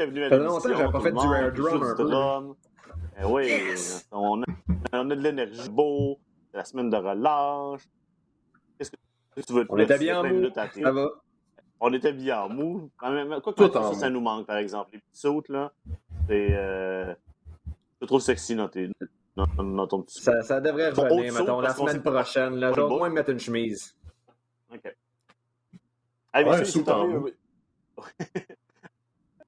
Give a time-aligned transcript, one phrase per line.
[0.00, 2.04] est venu à Ça fait longtemps que j'avais pas fait du rare drum un peu.
[2.04, 2.54] drum.
[3.20, 3.52] Eh oui,
[4.12, 4.44] on a,
[4.94, 6.18] on a de l'énergie beau,
[6.50, 7.82] c'est la semaine de relâche.
[8.78, 8.96] Qu'est-ce que
[9.46, 9.84] tu veux de On plus?
[9.84, 10.48] était bien mou.
[10.54, 11.08] Ça va.
[11.80, 12.90] On était bien mou.
[13.00, 14.90] En Quoi que ça, ça, nous manque, par exemple.
[14.92, 15.72] Les petites sautes, là,
[16.28, 16.48] c'est...
[16.50, 17.14] Euh...
[18.02, 18.90] Je trouve sexy dans, tes...
[19.36, 20.20] dans, dans ton petit...
[20.22, 22.56] Ça, ça devrait Ton revenir, mettons, la semaine prochaine.
[22.56, 23.94] Là, pas je vais le au moins me mettre une chemise.
[24.74, 24.94] OK.
[26.34, 27.28] Hey, Ouais, messieurs, un c'est saut en tombé- mou.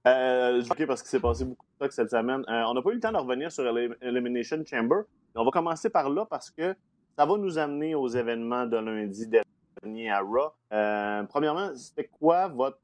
[0.06, 2.44] Euh, OK, parce qu'il s'est passé beaucoup de trucs cette semaine.
[2.48, 5.02] Euh, on n'a pas eu le temps de revenir sur Elim- Elimination Chamber.
[5.34, 6.74] On va commencer par là parce que
[7.16, 10.50] ça va nous amener aux événements de lundi dernier à Raw.
[10.72, 12.78] Euh, premièrement, c'était quoi votre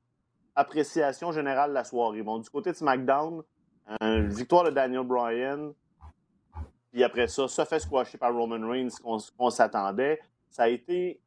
[0.54, 2.22] appréciation générale de la soirée?
[2.22, 3.42] Bon, du côté de SmackDown,
[4.02, 5.72] euh, victoire de Daniel Bryan,
[6.92, 10.20] puis après ça, ça fait squasher par Roman Reigns, qu'on s'attendait.
[10.50, 11.20] Ça a été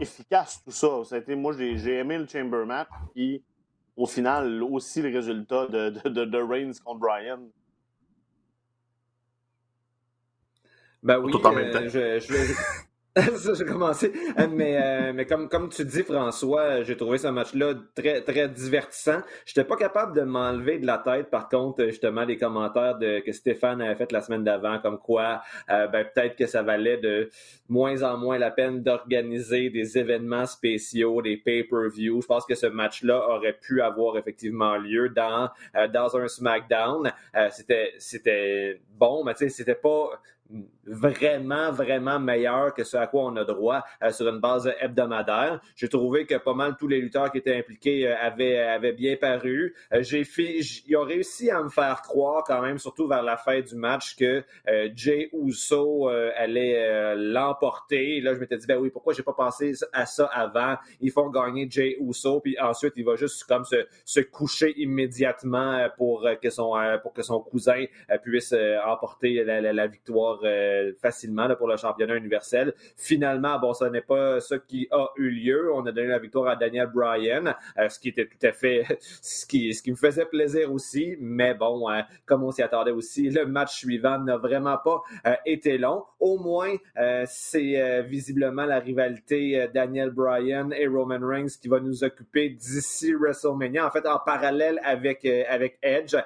[0.00, 1.04] efficace, tout ça.
[1.04, 3.42] Ça a été, moi, j'ai aimé le Chamber match, puis
[3.96, 7.40] au final, aussi le résultat de, de, de, de Reigns contre Bryan.
[11.02, 11.88] Ben oui, Tout en même euh, temps.
[11.88, 12.54] je, je,
[13.36, 14.10] ça, j'ai commencé.
[14.38, 18.48] Euh, Mais, euh, mais comme, comme tu dis, François, j'ai trouvé ce match-là très, très
[18.48, 19.20] divertissant.
[19.44, 23.32] J'étais pas capable de m'enlever de la tête, par contre, justement, les commentaires de, que
[23.32, 27.28] Stéphane avait fait la semaine d'avant, comme quoi euh, ben, peut-être que ça valait de
[27.68, 32.22] moins en moins la peine d'organiser des événements spéciaux, des pay-per-view.
[32.22, 37.12] Je pense que ce match-là aurait pu avoir effectivement lieu dans, euh, dans un SmackDown.
[37.36, 40.10] Euh, c'était, c'était bon, mais tu sais, c'était pas
[40.84, 45.60] vraiment, vraiment meilleur que ce à quoi on a droit euh, sur une base hebdomadaire.
[45.76, 49.16] J'ai trouvé que pas mal tous les lutteurs qui étaient impliqués euh, avaient, avaient bien
[49.16, 49.74] paru.
[49.92, 53.36] Euh, j'ai fait, ils ont réussi à me faire croire quand même, surtout vers la
[53.36, 58.20] fin du match, que euh, Jay Uso euh, allait l'emporter.
[58.20, 60.76] Là, je m'étais dit, ben oui, pourquoi j'ai pas pensé à ça avant?
[61.00, 65.88] Ils font gagner Jay Uso, puis ensuite, il va juste comme se, se coucher immédiatement
[65.96, 67.84] pour que son, pour que son cousin
[68.22, 68.54] puisse
[68.84, 72.74] emporter la- la victoire euh, facilement pour le championnat universel.
[72.96, 75.72] Finalement, bon, ce n'est pas ça qui a eu lieu.
[75.74, 78.84] On a donné la victoire à Daniel Bryan, euh, ce qui était tout à fait
[79.00, 81.16] ce qui, ce qui me faisait plaisir aussi.
[81.20, 85.02] Mais bon, euh, comme on s'y attendait aussi, le match suivant n'a vraiment pas
[85.46, 86.04] été long.
[86.20, 86.74] Au moins,
[87.26, 93.86] c'est visiblement la rivalité Daniel Bryan et Roman Reigns qui va nous occuper d'ici WrestleMania.
[93.86, 96.16] En fait, en parallèle avec, avec Edge,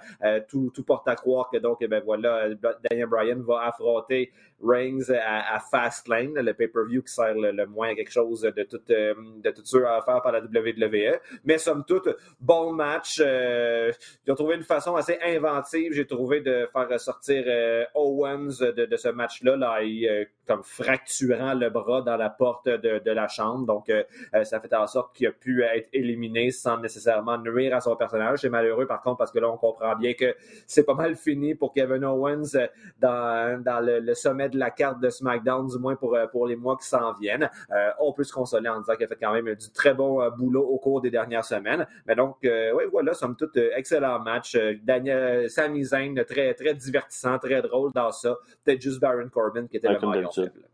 [0.48, 2.48] tout, tout porte à croire que donc, eh ben voilà,
[2.90, 4.30] Daniel Bryan va affronter tu sais,
[4.62, 8.80] Reigns à, à Fastlane, le pay-per-view qui sert le, moins à quelque chose de tout,
[8.90, 11.18] euh, de à faire par la WWE.
[11.44, 12.08] Mais somme toute,
[12.40, 13.20] bon match.
[13.24, 13.92] Euh,
[14.26, 18.96] ils ont trouvé une façon assez inventive, j'ai trouvé, de faire ressortir euh, Owens de,
[18.96, 23.66] ce match-là, là, euh, comme fracturant le bras dans la porte de, la chambre.
[23.66, 24.02] Donc, euh,
[24.44, 28.40] ça fait en sorte qu'il a pu être éliminé sans nécessairement nuire à son personnage.
[28.40, 30.34] C'est malheureux, par contre, parce que là, on comprend bien que
[30.66, 32.56] c'est pas mal fini pour Kevin Owens
[33.00, 36.56] dans, dans le sommet de la carte de SmackDown, du moins pour, euh, pour les
[36.56, 37.50] mois qui s'en viennent.
[37.70, 40.20] Euh, on peut se consoler en disant qu'il a fait quand même du très bon
[40.22, 41.86] euh, boulot au cours des dernières semaines.
[42.06, 44.54] Mais donc, euh, oui, voilà, somme toute, euh, excellent match.
[44.54, 48.36] Euh, Daniel, Sami Zayn, très, très divertissant, très drôle dans ça.
[48.64, 50.68] Peut-être juste Baron Corbin qui était Ouais, le meilleur faible.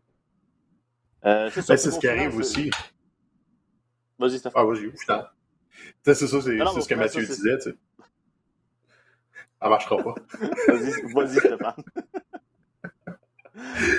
[1.25, 2.69] Euh, c'est Ben, ce qui arrive aussi.
[4.19, 4.61] Vas-y, Stéphane.
[4.61, 5.27] Ah, vas-y, putain.
[6.03, 7.75] C'est ça, c'est ce que Mathieu disait, tu sais.
[9.61, 10.15] Ça marchera pas.
[10.67, 11.83] Vas-y, vas-y, Stéphane.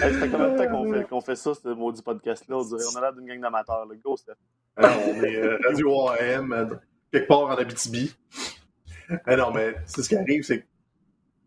[0.02, 2.56] Hey, ça fait combien de temps qu'on fait, qu'on fait ça, ce maudit podcast-là?
[2.56, 3.86] On dirait on a l'air d'une gang d'amateurs.
[3.86, 3.94] là.
[4.04, 4.34] Go, Steph.
[4.76, 6.66] Alors, on est euh, Radio AM, euh,
[7.12, 8.14] quelque part en Abitibi.
[9.26, 10.64] Ah non, mais c'est ce qui arrive, c'est que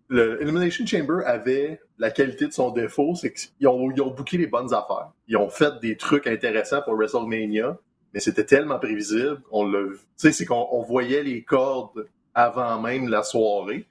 [0.09, 4.37] le Elimination Chamber avait la qualité de son défaut, c'est qu'ils ont, ils ont booké
[4.37, 5.11] les bonnes affaires.
[5.27, 7.77] Ils ont fait des trucs intéressants pour WrestleMania,
[8.13, 9.41] mais c'était tellement prévisible.
[9.51, 13.85] On l'a, tu sais, c'est qu'on on voyait les cordes avant même la soirée.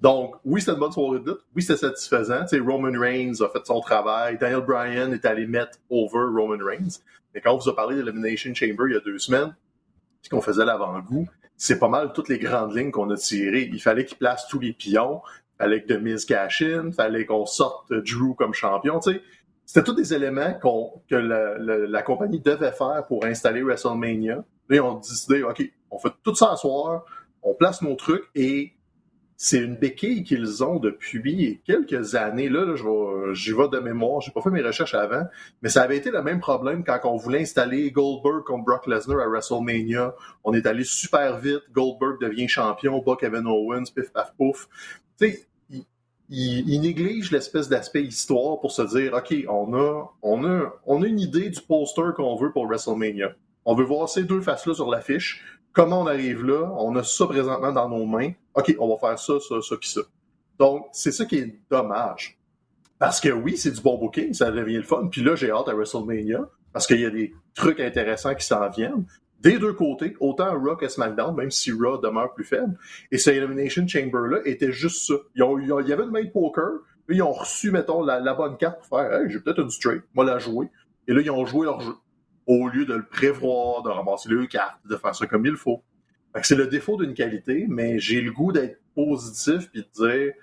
[0.00, 1.40] Donc, oui, c'était une bonne soirée de lutte.
[1.54, 2.44] Oui, c'était satisfaisant.
[2.64, 4.36] Roman Reigns a fait son travail.
[4.38, 7.00] Daniel Bryan est allé mettre over Roman Reigns.
[7.34, 9.54] Mais quand on vous a parlé de l'Elimination Chamber il y a deux semaines,
[10.22, 13.70] puis qu'on faisait l'avant-goût, c'est pas mal toutes les grandes lignes qu'on a tirées.
[13.72, 15.22] Il fallait qu'il place tous les pions.
[15.54, 16.88] Il fallait que Demise cash in.
[16.88, 19.00] Il fallait qu'on sorte Drew comme champion.
[19.00, 20.54] C'était tous des éléments
[21.08, 24.44] que la, compagnie devait faire pour installer WrestleMania.
[24.68, 27.04] Là, ont décidé, OK, on fait tout ça à soir,
[27.42, 28.72] on place nos trucs et
[29.38, 32.48] c'est une béquille qu'ils ont depuis quelques années.
[32.48, 32.74] Là,
[33.34, 35.24] j'y vais de mémoire, j'ai pas fait mes recherches avant,
[35.62, 39.20] mais ça avait été le même problème quand on voulait installer Goldberg contre Brock Lesnar
[39.20, 40.14] à WrestleMania.
[40.44, 44.68] On est allé super vite, Goldberg devient champion, bat Kevin Owens, pif paf pouf.
[45.20, 45.84] Tu sais, il,
[46.30, 51.02] il- il néglige l'espèce d'aspect histoire pour se dire, OK, on a, on a, on
[51.02, 53.34] a une idée du poster qu'on veut pour WrestleMania.
[53.64, 55.44] On veut voir ces deux faces-là sur l'affiche.
[55.72, 59.18] comment on arrive là, on a ça présentement dans nos mains, OK, on va faire
[59.18, 60.00] ça, ça, ça, puis ça.
[60.58, 62.38] Donc, c'est ça qui est dommage.
[62.98, 65.08] Parce que oui, c'est du bon booking, ça devient le fun.
[65.10, 68.68] Puis là, j'ai hâte à WrestleMania, parce qu'il y a des trucs intéressants qui s'en
[68.70, 69.04] viennent.
[69.40, 72.78] Des deux côtés, autant Raw que SmackDown, même si Raw demeure plus faible.
[73.12, 75.14] Et ce Elimination Chamber-là était juste ça.
[75.34, 79.12] il y avait une main poker, ils ont reçu, mettons, la, bonne carte pour faire
[79.12, 80.68] Hey, j'ai peut-être une straight, moi la jouer.
[81.06, 81.94] Et là, ils ont joué leur jeu.
[82.46, 85.82] Au lieu de le prévoir, de ramasser le carte, de faire ça comme il faut.
[86.42, 90.34] C'est le défaut d'une qualité, mais j'ai le goût d'être positif puis de dire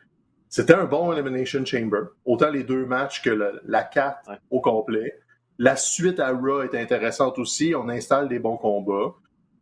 [0.50, 2.02] c'était un bon Elimination Chamber.
[2.26, 3.32] Autant les deux matchs que
[3.66, 5.20] la carte au complet.
[5.58, 7.74] La suite à Raw est intéressante aussi.
[7.76, 9.16] On installe des bons combats.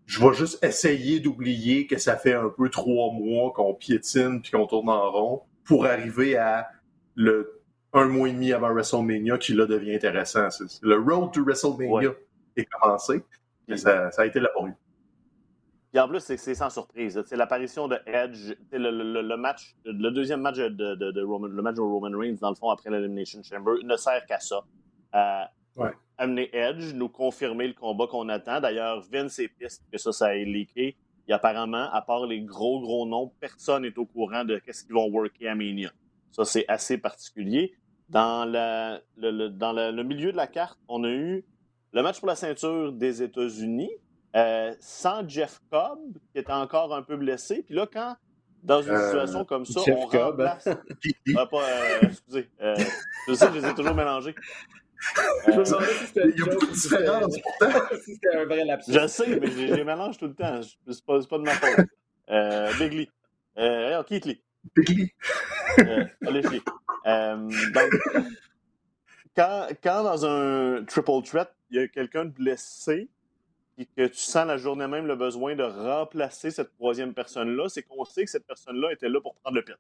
[0.06, 4.52] Je vais juste essayer d'oublier que ça fait un peu trois mois qu'on piétine puis
[4.52, 6.68] qu'on tourne en rond pour arriver à
[7.16, 7.62] le
[7.94, 10.50] un mois et demi avant WrestleMania qui là devient intéressant.
[10.82, 12.12] Le road to WrestleMania
[12.58, 13.22] est commencé.
[13.78, 14.74] ça, a été laborieux.
[15.92, 17.22] Puis en plus, c'est sans surprise.
[17.26, 22.18] C'est l'apparition de Edge, le, match, le deuxième match de, Roman, le match de Roman
[22.18, 24.64] Reigns, dans le fond, après l'Elimination Chamber, ne sert qu'à ça.
[26.18, 28.62] amener Edge, nous confirmer le combat qu'on attend.
[28.62, 30.96] D'ailleurs, Vince est piste que ça, ça a leaké.
[31.28, 34.94] Et apparemment, à part les gros, gros noms, personne n'est au courant de qu'est-ce qu'ils
[34.94, 35.92] vont worker à Mania.
[36.32, 37.74] Ça, c'est assez particulier.
[38.08, 41.46] Dans, le, dans le, milieu de la carte, on a eu
[41.92, 43.92] le match pour la ceinture des États-Unis
[44.36, 47.64] euh, sans Jeff Cobb, qui était encore un peu blessé.
[47.64, 48.16] Puis là, quand,
[48.64, 50.68] dans une euh, situation comme ça, on remplace...
[51.36, 52.50] ah, pas, euh, excusez,
[53.28, 54.36] je sais que je les ai toujours mélangés.
[55.48, 57.34] je me demandais si c'était Il y a beaucoup de différences
[58.06, 58.94] si c'était un vrai lapsus.
[58.94, 60.62] Je sais, mais je les mélange tout le temps.
[60.62, 61.86] C'est pas, pas de ma faute.
[62.30, 63.10] Euh, Big Lee.
[63.58, 64.42] Euh, Keith Lee.
[64.76, 65.14] Big Lee.
[65.78, 66.62] Lee.
[67.08, 67.92] Euh, donc,
[69.36, 73.10] quand, quand dans un triple threat, il y a quelqu'un de blessé
[73.78, 77.84] et que tu sens la journée même le besoin de remplacer cette troisième personne-là, c'est
[77.84, 79.76] qu'on sait que cette personne-là était là pour prendre le pin.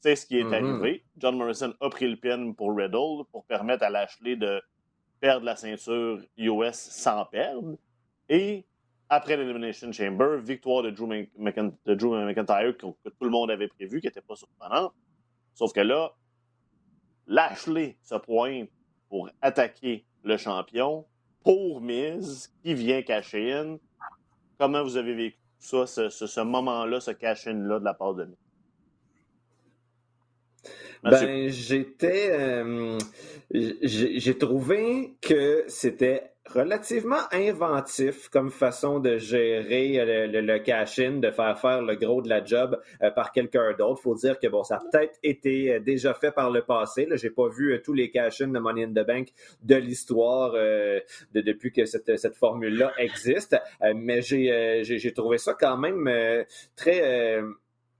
[0.00, 0.80] C'est ce qui est mm-hmm.
[0.80, 1.04] arrivé.
[1.16, 4.62] John Morrison a pris le pin pour Riddle pour permettre à Lashley de
[5.20, 7.76] perdre la ceinture US sans perdre.
[8.28, 8.64] Et
[9.08, 11.06] après l'Elimination Chamber, victoire de Drew,
[11.38, 14.92] McIntyre que, que, tout le monde avait prévu, qui n'était pas surprenant.
[15.54, 16.12] Sauf que là,
[17.26, 18.68] Lashley se pointe
[19.08, 21.06] pour attaquer le champion
[21.42, 23.78] pour Miz qui vient cacher in.
[24.58, 28.47] Comment vous avez vécu ça, ce, moment-là, ce cash-in-là de la part de Miz?
[31.04, 32.30] Ben, j'étais.
[32.32, 32.98] Euh,
[33.50, 41.58] j'ai trouvé que c'était relativement inventif comme façon de gérer le, le, cash-in, de faire
[41.60, 44.00] faire le gros de la job euh, par quelqu'un d'autre.
[44.00, 47.06] faut dire que bon, ça a peut-être été euh, déjà fait par le passé.
[47.10, 49.28] Je n'ai pas vu tous les cash-in de Money in the Bank
[49.62, 51.02] de l'histoire de,
[51.34, 53.56] depuis que cette, cette formule-là existe.
[53.94, 56.10] mais j'ai trouvé ça quand même
[56.76, 57.42] très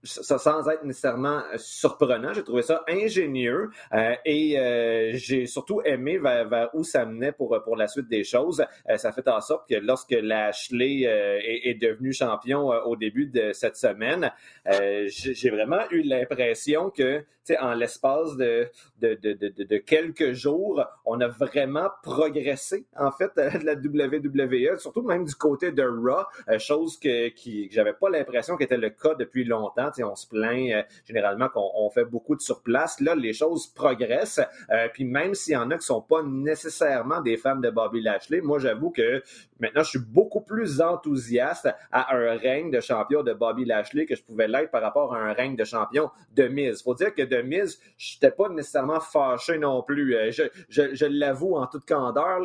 [0.03, 2.33] sans être nécessairement euh, surprenant.
[2.33, 7.61] J'ai trouvé ça ingénieux euh, et euh, j'ai surtout aimé vers, où ça menait pour,
[7.63, 8.63] pour la suite des choses.
[8.97, 14.31] ça fait en sorte que lorsque Lashley est, devenu champion au début de cette semaine,
[15.07, 17.23] j'ai vraiment eu l'impression que
[17.59, 23.31] en l'espace de de, de, de, de, quelques jours, on a vraiment progressé, en fait,
[23.37, 26.25] de la WWE, surtout même du côté de Raw,
[26.59, 29.88] chose que, qui, j'avais pas l'impression qu'était le cas depuis longtemps.
[29.99, 32.99] On se plaint euh, généralement qu'on fait beaucoup de surplace.
[32.99, 34.41] Là, les choses progressent.
[34.71, 38.01] Euh, puis même s'il y en a qui sont pas nécessairement des fans de Bobby
[38.01, 39.23] Lashley, moi, j'avoue que
[39.59, 44.15] maintenant, je suis beaucoup plus enthousiaste à un règne de champion de Bobby Lashley que
[44.15, 46.81] je pouvais l'être par rapport à un règne de champion de Miz.
[46.83, 50.15] Faut dire que de Miz, je n'étais pas nécessairement fâché non plus.
[50.15, 52.39] Euh, je, je, l'avoue en toute candeur,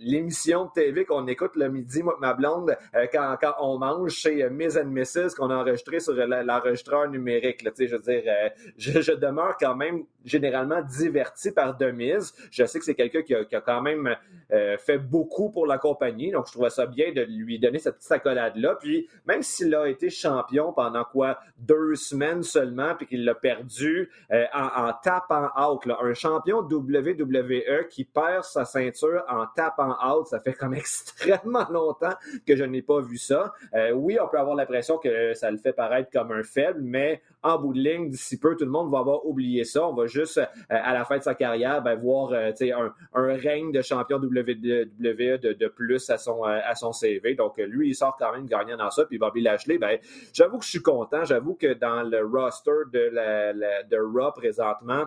[0.00, 2.76] l'émission de TV qu'on écoute le midi, moi ma blonde,
[3.12, 5.34] quand, quand on mange chez Miz and Mrs.
[5.36, 7.62] qu'on a enregistré sur l'enregistreur numérique.
[7.62, 12.34] Là, je veux dire, euh, je, demeure quand même généralement diverti par Demise.
[12.50, 14.14] Je sais que c'est quelqu'un qui, a, quand même
[14.52, 17.96] euh, fait beaucoup pour la compagnie, donc je trouvais ça bien de lui donner cette
[17.96, 18.76] petite accolade-là.
[18.80, 24.10] Puis même s'il a été champion pendant quoi deux semaines seulement, puis qu'il l'a perdu
[24.32, 30.40] euh, en, tapant out, un champion WWE qui perd sa ceinture en tapant out, ça
[30.40, 32.14] fait comme extrêmement longtemps
[32.46, 33.54] que je n'ai pas vu ça.
[33.94, 37.58] oui, on peut avoir l'impression que ça le fait paraître comme un faible, mais en
[37.58, 39.86] bout de ligne, d'ici peu, tout le monde va avoir oublié ça.
[39.86, 43.36] On va juste, euh, à la fin de sa carrière, ben, voir euh, un, un,
[43.36, 47.34] règne de champion WWE de, plus à son, euh, à son CV.
[47.34, 49.04] Donc, lui, il sort quand même gagnant dans ça.
[49.04, 49.98] Puis Bobby Lashley, ben,
[50.32, 51.24] j'avoue que je suis content.
[51.24, 55.04] J'avoue que dans le roster de, la, de Raw présentement,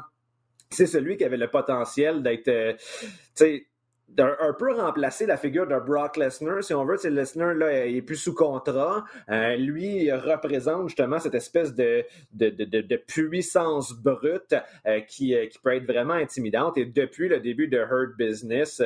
[0.69, 2.77] c'est celui qui avait le potentiel d'être
[4.17, 6.97] un, peu remplacer la figure de Brock Lesnar, si on veut.
[6.97, 9.05] C'est Lesnar, là, il est plus sous contrat.
[9.29, 15.35] Euh, lui, il représente justement cette espèce de, de, de, de puissance brute euh, qui,
[15.35, 16.77] euh, qui peut être vraiment intimidante.
[16.77, 18.81] Et depuis le début de Hurt Business,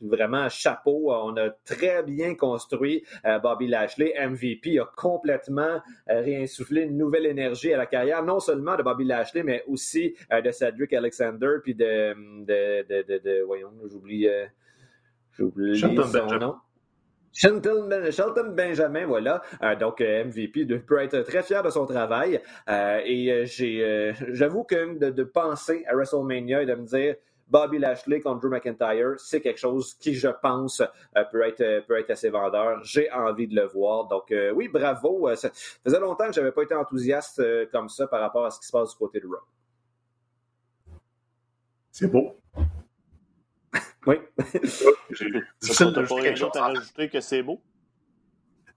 [0.00, 1.12] vraiment chapeau.
[1.12, 3.04] On a très bien construit
[3.42, 4.14] Bobby Lashley.
[4.18, 9.42] MVP a complètement réinsufflé une nouvelle énergie à la carrière, non seulement de Bobby Lashley,
[9.42, 12.14] mais aussi de Cedric Alexander, puis de,
[12.44, 14.28] de, de, de, voyons, j'oublie,
[15.38, 16.56] j'oublie son nom.
[17.32, 19.42] Shelton, Benjamin, voilà.
[19.78, 22.40] donc, MVP peut être très fier de son travail.
[22.68, 27.14] et j'ai, j'avoue que de, de, penser à WrestleMania et de me dire
[27.50, 31.98] Bobby Lashley contre Drew McIntyre, c'est quelque chose qui, je pense, euh, peut, être, peut
[31.98, 32.82] être assez vendeur.
[32.84, 34.06] J'ai envie de le voir.
[34.06, 35.28] Donc, euh, oui, bravo.
[35.28, 35.50] Euh, ça
[35.84, 37.42] faisait longtemps que je n'avais pas été enthousiaste
[37.72, 39.36] comme ça par rapport à ce qui se passe du côté de Raw.
[41.90, 42.36] C'est beau.
[44.06, 44.16] oui.
[45.60, 47.60] Ça, t'as pas à rajouter que c'est beau?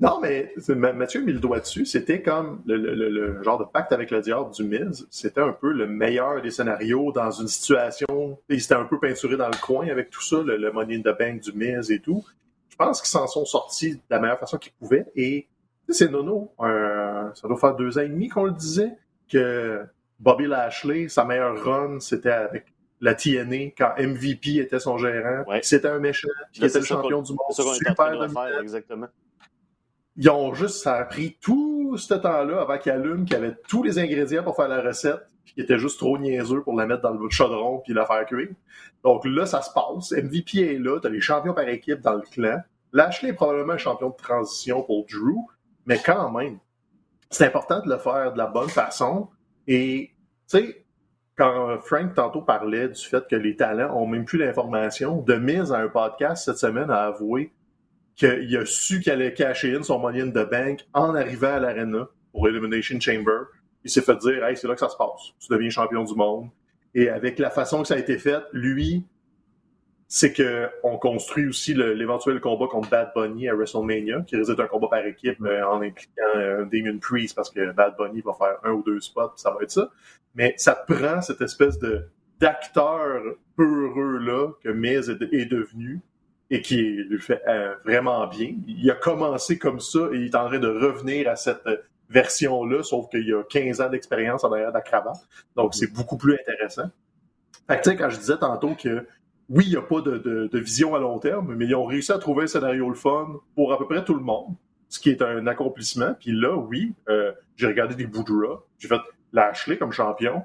[0.03, 1.85] Non, mais Mathieu a mis le doigt dessus.
[1.85, 5.07] C'était comme le, genre de pacte avec le diable du Miz.
[5.09, 8.37] C'était un peu le meilleur des scénarios dans une situation.
[8.49, 11.17] Il s'était un peu peinturé dans le coin avec tout ça, le, Money in the
[11.17, 12.21] Bank du Miz et tout.
[12.67, 15.05] Je pense qu'ils s'en sont sortis de la meilleure façon qu'ils pouvaient.
[15.15, 15.47] Et
[15.87, 16.51] c'est Nono.
[16.59, 18.97] ça doit faire deux ans et demi qu'on le disait
[19.31, 19.85] que
[20.19, 22.65] Bobby Lashley, sa meilleure run, c'était avec
[22.99, 25.45] la TNA quand MVP était son gérant.
[25.61, 27.75] C'était un méchant, qui était le champion du monde.
[27.77, 29.07] Super faire, exactement
[30.15, 33.83] ils ont juste, ça a pris tout ce temps-là avant qu'il allume, qu'il avait tous
[33.83, 37.01] les ingrédients pour faire la recette, puis qu'il était juste trop niaiseux pour la mettre
[37.01, 38.49] dans le chaudron puis la faire cuire.
[39.03, 40.11] Donc là, ça se passe.
[40.11, 42.61] MVP est là, t'as les champions par équipe dans le clan.
[42.93, 45.47] Lashley est probablement un champion de transition pour Drew,
[45.85, 46.59] mais quand même,
[47.31, 49.29] c'est important de le faire de la bonne façon.
[49.67, 50.11] Et,
[50.47, 50.85] tu sais,
[51.35, 55.71] quand Frank tantôt parlait du fait que les talents ont même plus l'information, de mise
[55.71, 57.51] à un podcast cette semaine a avoué
[58.15, 61.59] qu'il a su qu'il allait cacher in son money in the bank en arrivant à
[61.59, 63.47] l'arena pour Elimination Chamber.
[63.83, 65.33] Il s'est fait dire, hey, c'est là que ça se passe.
[65.39, 66.49] Tu deviens champion du monde.
[66.95, 69.03] Et avec la façon que ça a été fait, lui,
[70.07, 74.67] c'est qu'on construit aussi l'éventuel combat contre Bad Bunny à WrestleMania, qui risque d'être un
[74.67, 78.57] combat par équipe euh, en impliquant euh, Damien Priest, parce que Bad Bunny va faire
[78.63, 79.89] un ou deux spots, ça va être ça.
[80.35, 82.07] Mais ça prend cette espèce de
[82.39, 83.21] d'acteur
[83.55, 86.01] peureux là que Miz est devenu
[86.53, 88.53] et qui lui fait euh, vraiment bien.
[88.67, 91.67] Il a commencé comme ça et il est en train de revenir à cette
[92.09, 95.17] version-là, sauf qu'il y a 15 ans d'expérience en arrière de la cravate.
[95.55, 96.91] Donc, c'est beaucoup plus intéressant.
[97.67, 99.07] Fait que, quand je disais tantôt que
[99.49, 102.19] oui, il n'y a pas de, vision à long terme, mais ils ont réussi à
[102.19, 104.53] trouver un scénario le fun pour à peu près tout le monde,
[104.89, 106.13] ce qui est un accomplissement.
[106.19, 108.23] Puis là, oui, euh, j'ai regardé des de
[108.77, 110.43] j'ai fait Lashley comme champion.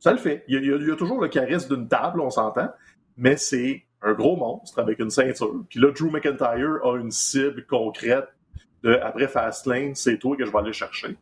[0.00, 0.44] Ça le fait.
[0.48, 2.70] Il y a, il y a toujours le charisme d'une table, on s'entend,
[3.16, 5.64] mais c'est un gros monstre avec une ceinture.
[5.68, 8.28] Puis là, Drew McIntyre a une cible concrète
[8.82, 11.16] de après Fastlane, c'est toi que je vais aller chercher.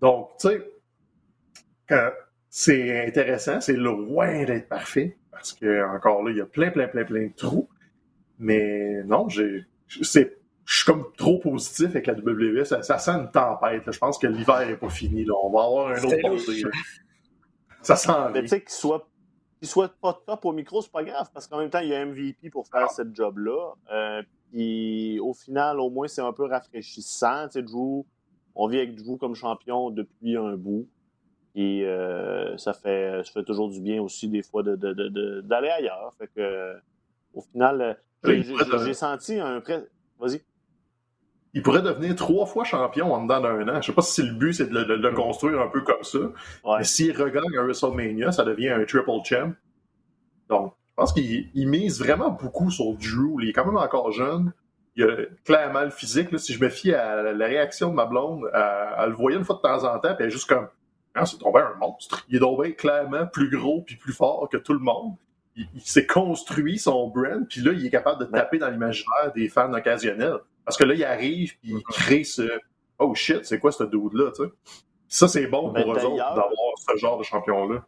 [0.00, 2.12] Donc, tu sais,
[2.50, 6.88] c'est intéressant, c'est loin d'être parfait, parce que encore là, il y a plein, plein,
[6.88, 7.68] plein, plein de trous.
[8.38, 9.64] Mais non, j'ai.
[10.02, 12.64] C'est je suis comme trop positif avec la WWE.
[12.64, 13.82] Ça, sent une tempête.
[13.90, 15.24] Je pense que l'hiver n'est pas fini.
[15.24, 15.34] Là.
[15.42, 16.42] On va avoir un autre
[17.82, 18.12] Ça sent.
[18.32, 19.06] Mais tu sais, qu'il soit
[19.58, 21.94] qu'il soit pas top au micro, c'est pas grave, parce qu'en même temps, il y
[21.94, 23.74] a MVP pour faire ce job-là.
[23.92, 27.46] Euh, puis au final, au moins, c'est un peu rafraîchissant.
[27.46, 28.04] Tu sais, Drew,
[28.54, 30.86] on vit avec Drew comme champion depuis un bout.
[31.56, 35.54] Et euh, ça, fait, ça fait toujours du bien aussi, des fois, d'aller de, de,
[35.54, 36.12] ailleurs.
[36.18, 36.74] Fait que,
[37.32, 39.62] au final, j'ai senti un
[40.18, 40.42] Vas-y.
[41.54, 43.80] Il pourrait devenir trois fois champion en dedans d'un an.
[43.80, 46.18] Je sais pas si le but, c'est de, le construire un peu comme ça.
[46.66, 49.52] Mais s'il regagne un WrestleMania, ça devient un triple champ.
[50.48, 53.40] Donc, je pense qu'il mise vraiment beaucoup sur Drew.
[53.40, 54.52] Il est quand même encore jeune.
[54.96, 56.36] Il a clairement le physique.
[56.38, 59.56] Si je me fie à la réaction de ma blonde, elle, le voyait une fois
[59.56, 60.68] de temps en temps, puis elle est juste comme
[61.14, 62.24] ah, c'est tombé un monstre.
[62.28, 65.14] Il est tombé clairement plus gros puis plus fort que tout le monde.
[65.56, 69.48] Il, s'est construit son brand, puis là, il est capable de taper dans l'imaginaire des
[69.48, 70.38] fans occasionnels.
[70.64, 72.48] Parce que là, il arrive, puis il crée ce
[72.98, 74.30] Oh shit, c'est quoi ce dude-là?
[75.08, 77.84] Ça, c'est bon pour eux autres d'avoir ce genre de champion-là.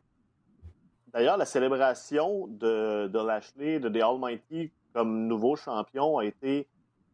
[1.12, 6.66] D'ailleurs, la célébration de, de Lashley, de The Almighty comme nouveau champion a été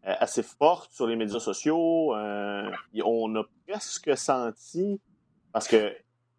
[0.07, 2.15] euh, assez forte sur les médias sociaux.
[2.15, 2.71] Euh,
[3.05, 5.01] on a presque senti,
[5.53, 5.93] parce que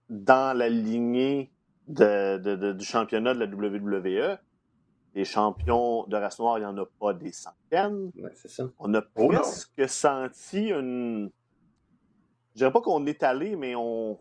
[0.09, 1.51] dans la lignée
[1.87, 4.37] de, du championnat de la WWE,
[5.13, 8.11] des champions de race noire, il n'y en a pas des centaines.
[8.33, 8.69] c'est ça.
[8.79, 11.31] On a oh presque senti une.
[12.53, 14.19] Je dirais pas qu'on est allé, mais on,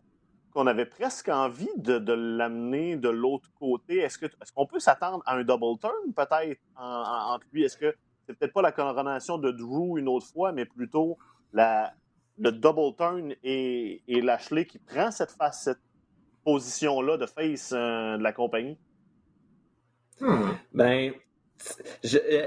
[0.52, 3.98] qu'on avait presque envie de, l'amener de l'autre côté.
[3.98, 4.18] Est-ce
[4.54, 7.64] qu'on peut s'attendre à un double turn peut-être entre lui?
[7.64, 7.94] Est-ce que
[8.26, 11.18] c'est peut-être pas la coronation de Drew une autre fois, mais plutôt
[11.52, 11.92] la,
[12.38, 15.80] le double turn et, et Lashley qui prend cette, face, cette
[16.44, 18.78] position-là de face euh, de la compagnie?
[20.20, 20.52] Hmm.
[20.72, 21.12] Ben,
[22.14, 22.46] euh,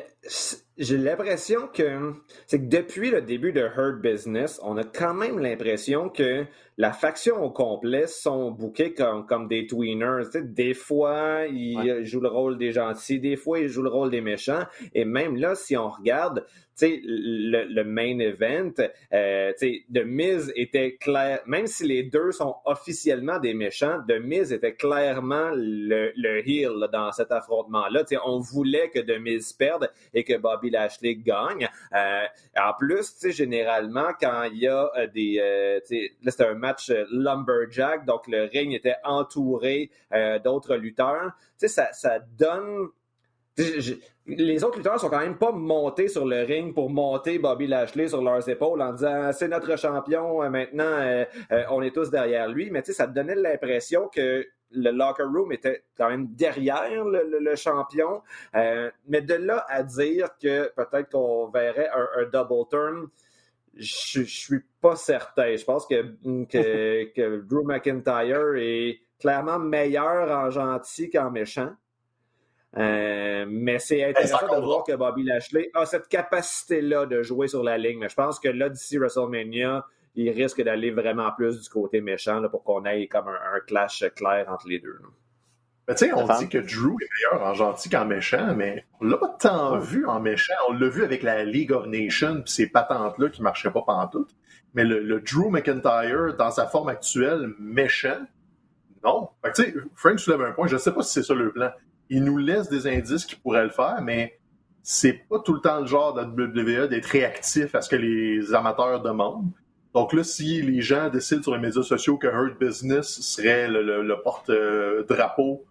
[0.77, 2.13] j'ai l'impression que
[2.47, 6.45] c'est que depuis le début de Hurt Business, on a quand même l'impression que
[6.77, 10.25] la faction au complet sont bookés comme, comme des tweeners.
[10.43, 14.19] des fois, ils jouent le rôle des gentils, des fois, ils jouent le rôle des
[14.19, 14.63] méchants.
[14.93, 16.45] Et même là, si on regarde,
[16.81, 18.73] le, le, main event,
[19.13, 24.73] euh, de Miz était clair, même si les deux sont officiellement des méchants, Miz était
[24.73, 28.03] clairement le, le heel dans cet affrontement-là.
[28.25, 31.69] On voulait que Miz perde et que Bobby Lashley gagne.
[31.93, 32.25] Euh,
[32.57, 35.39] en plus, généralement, quand il y a euh, des...
[35.39, 35.79] Euh,
[36.23, 39.89] là, c'était un match lumberjack, donc le ring était entouré
[40.43, 41.31] d'autres lutteurs.
[41.57, 42.89] Ça, ça donne
[44.27, 48.09] les autres lutteurs sont quand même pas montés sur le ring pour monter Bobby Lashley
[48.09, 51.23] sur leurs épaules en disant c'est notre champion, maintenant
[51.69, 52.69] on est tous derrière lui.
[52.69, 58.21] Mais ça donnait l'impression que le locker room était quand même derrière le, champion.
[58.55, 63.07] Euh, mais de là à dire que peut-être qu'on verrait un, double turn,
[63.75, 65.55] je, ne suis pas certain.
[65.55, 66.01] Je pense que,
[67.15, 71.71] que, Drew McIntyre est clairement meilleur en gentil qu'en méchant.
[72.77, 77.63] Euh, mais c'est intéressant de voir que Bobby Lashley a cette capacité-là de jouer sur
[77.63, 77.99] la ligne.
[77.99, 82.39] Mais je pense que là, d'ici WrestleMania, il risque d'aller vraiment plus du côté méchant
[82.39, 84.97] là, pour qu'on ait comme un, clash clair entre les deux.
[85.89, 89.17] tu sais, on dit que Drew est meilleur en gentil qu'en méchant, mais on l'a
[89.17, 90.53] pas tant vu en méchant.
[90.69, 94.35] On l'a vu avec la League of Nations puis ces patentes-là qui marchaient pas pantoute.
[94.73, 98.25] Mais le, Drew McIntyre, dans sa forme actuelle, méchant,
[99.03, 99.29] non.
[99.53, 101.71] tu sais, Frank soulève un point, je sais pas si c'est ça le plan.
[102.09, 104.39] Il nous laisse des indices qui pourraient le faire, mais
[104.81, 107.95] c'est pas tout le temps le genre de la WWE d'être réactif à ce que
[107.95, 109.51] les amateurs demandent.
[109.95, 114.21] Donc là, si les gens décident sur les médias sociaux que Hurt Business serait le,
[114.21, 115.63] porte-drapeau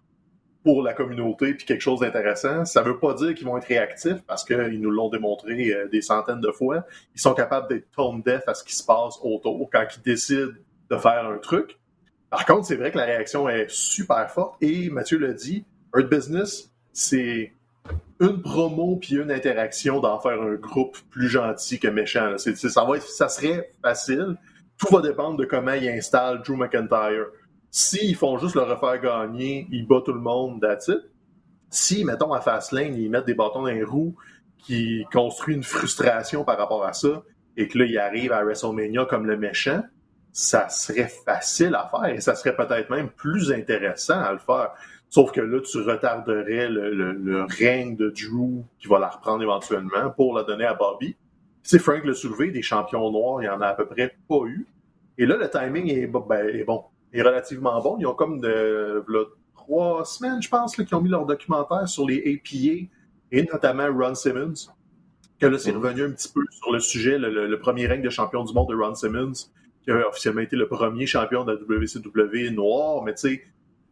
[0.63, 4.23] pour la communauté puis quelque chose d'intéressant, ça veut pas dire qu'ils vont être réactifs
[4.25, 6.87] parce qu'ils nous l'ont démontré euh, des centaines de fois.
[7.13, 10.53] Ils sont capables d'être tone deaf à ce qui se passe autour quand ils décident
[10.89, 11.77] de faire un truc.
[12.31, 16.09] Par contre, c'est vrai que la réaction est super forte et Mathieu l'a dit, Hurt
[16.09, 17.53] Business, c'est
[18.19, 22.37] une promo puis une interaction d'en faire un groupe plus gentil que méchant.
[22.37, 24.37] ça, serait facile.
[24.77, 27.27] Tout va dépendre de comment ils installent Drew McIntyre.
[27.71, 30.99] S'ils font juste le refaire gagner, ils battent tout le monde, that's it.
[31.69, 34.15] Si, mettons, à Fastlane, ils mettent des bâtons dans les roues
[34.57, 37.23] qui construisent une frustration par rapport à ça,
[37.57, 39.83] et que là, ils arrivent à WrestleMania comme le méchant,
[40.31, 44.71] ça serait facile à faire et ça serait peut-être même plus intéressant à le faire.
[45.15, 50.35] Sauf que là, tu retarderais le, règne de Drew qui va la reprendre éventuellement pour
[50.35, 51.15] la donner à Bobby.
[51.63, 54.41] C'est Frank le soulevé, des champions noirs, il n'y en a à peu près pas
[54.45, 54.67] eu.
[55.17, 57.95] Et là, le timing est, ben, est bon, est relativement bon.
[57.97, 59.05] Ils ont comme de,
[59.53, 62.89] trois semaines, je pense, qui ont mis leur documentaire sur les APA
[63.31, 64.69] et notamment Ron Simmons.
[65.39, 65.75] Que là, c'est mm-hmm.
[65.75, 68.75] revenu un petit peu sur le sujet, le, premier règne de champion du monde de
[68.75, 69.47] Ron Simmons,
[69.81, 73.43] qui a officiellement été le premier champion de la WCW noir, mais tu sais,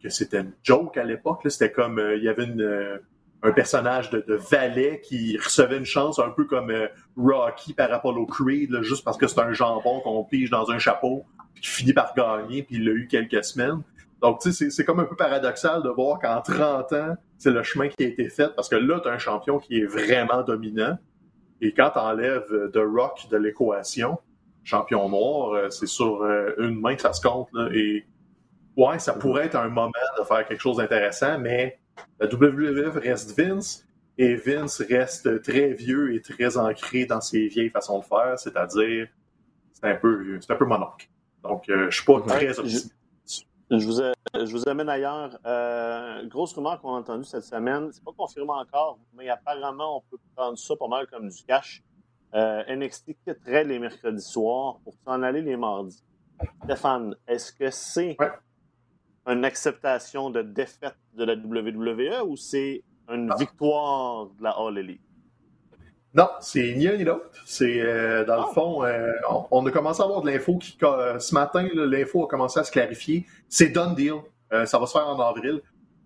[0.04, 1.40] que c'était une joke à l'époque.
[1.46, 2.98] C'était comme euh, il y avait euh,
[3.42, 8.26] un personnage de, valet qui recevait une chance un peu comme euh, Rocky par Apollo
[8.26, 11.92] Creed, juste parce que c'est un jambon qu'on pige dans un chapeau, puis qui finit
[11.94, 13.80] par gagner, puis il l'a eu quelques semaines.
[14.20, 17.62] Donc, tu sais, c'est comme un peu paradoxal de voir qu'en 30 ans, c'est le
[17.62, 20.42] chemin qui a été fait, parce que là, tu as un champion qui est vraiment
[20.42, 20.98] dominant.
[21.60, 24.18] Et quand tu enlèves The Rock de l'équation,
[24.64, 26.24] champion noir, c'est sur
[26.58, 27.48] une main que ça se compte.
[27.74, 28.04] Et
[28.76, 31.78] ouais, ça pourrait être un moment de faire quelque chose d'intéressant, mais
[32.18, 33.86] la WWF reste Vince
[34.18, 39.08] et Vince reste très vieux et très ancré dans ses vieilles façons de faire, c'est-à-dire
[39.72, 41.10] c'est un peu c'est un peu monarque.
[41.42, 42.94] Donc euh, je suis pas très optimiste.
[43.70, 45.38] Je, vous, je vous amène ailleurs.
[45.46, 50.02] Euh, grosse rumeur qu'on a entendue cette semaine, c'est pas confirmé encore, mais apparemment on
[50.10, 51.82] peut prendre ça pas mal comme du cash.
[52.34, 56.02] Euh, NXT quitterait les mercredis soirs pour s'en aller les mardis.
[56.64, 58.16] Stéphane, est-ce que c'est
[59.26, 65.00] une acceptation de défaite de la WWE ou c'est une victoire de la All Elite?
[66.14, 67.28] Non, c'est ni un ni l'autre.
[67.44, 68.52] C'est euh, dans le ah.
[68.54, 69.12] fond, euh,
[69.50, 72.70] on, a commencé à avoir de l'info qui ce matin, l'info a commencé à se
[72.70, 73.26] clarifier.
[73.48, 74.14] C'est done deal.
[74.52, 75.60] Euh, ça va se faire en avril.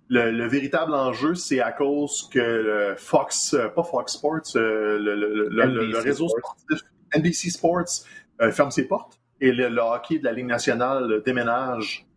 [0.09, 6.81] Le, véritable enjeu, c'est à cause que Fox, pas Fox Sports, le, réseau sportif
[7.15, 8.07] NBC Sports
[8.51, 12.08] ferme ses portes et le, hockey de la Ligue nationale déménage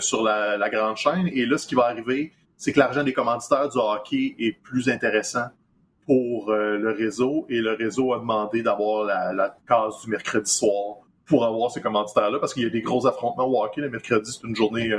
[0.00, 1.28] sur la, grande chaîne.
[1.28, 4.88] Et là, ce qui va arriver, c'est que l'argent des commanditaires du hockey est plus
[4.88, 5.46] intéressant
[6.06, 10.96] pour le réseau et le réseau a demandé d'avoir la, case du mercredi soir
[11.26, 13.80] pour avoir ces commanditaires-là parce qu'il y a des gros affrontements au hockey.
[13.80, 14.90] Le mercredi, c'est une journée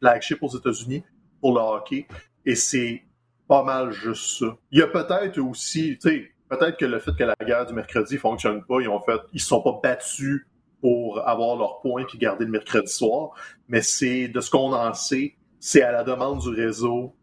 [0.00, 1.04] flagship aux États-Unis
[1.40, 2.06] pour le hockey.
[2.46, 3.02] Et c'est
[3.48, 4.56] pas mal juste ça.
[4.70, 7.74] Il y a peut-être aussi, tu sais, peut-être que le fait que la guerre du
[7.74, 10.46] mercredi fonctionne pas, ils ont fait, ils se sont pas battus
[10.84, 13.30] pour avoir leur point puis garder le mercredi soir,
[13.68, 17.14] mais c'est de ce qu'on en sait, c'est à la demande du réseau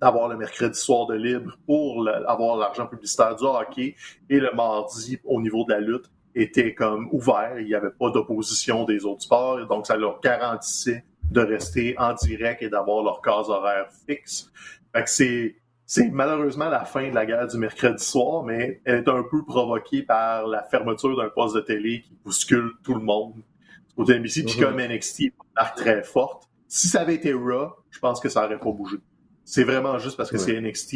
[0.00, 3.94] d'avoir le mercredi soir de libre pour avoir l'argent publicitaire du hockey.
[4.28, 8.10] Et le mardi au niveau de la lutte était comme ouvert, il n'y avait pas
[8.10, 13.22] d'opposition des autres sports, donc ça leur garantissait de rester en direct et d'avoir leur
[13.22, 14.50] case horaire fixe.
[14.92, 15.54] Fait que c'est,
[15.90, 19.42] c'est malheureusement la fin de la guerre du mercredi soir, mais elle est un peu
[19.42, 23.42] provoquée par la fermeture d'un poste de télé qui bouscule tout le monde.
[23.96, 26.46] Côté NBC, puis comme NXT est une très forte.
[26.66, 28.98] Si ça avait été Raw, je pense que ça aurait pas bougé.
[29.46, 30.90] C'est vraiment juste parce que c'est NXT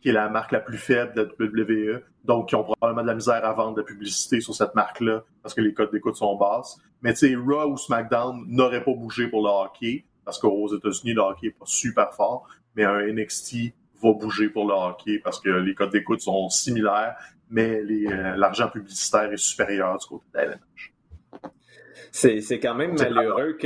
[0.00, 3.08] qui est la marque la plus faible de la WWE, donc qui ont probablement de
[3.08, 6.36] la misère à vendre de publicité sur cette marque-là parce que les codes d'écoute sont
[6.36, 6.80] basses.
[7.02, 11.12] Mais tu sais, Raw ou SmackDown n'auraient pas bougé pour le hockey parce qu'aux États-Unis,
[11.12, 15.40] le hockey est pas super fort mais un NXT va bouger pour le hockey parce
[15.40, 17.16] que les codes d'écoute sont similaires,
[17.50, 20.56] mais euh, l'argent publicitaire est supérieur du côté de la
[22.10, 23.56] C'est quand même malheureux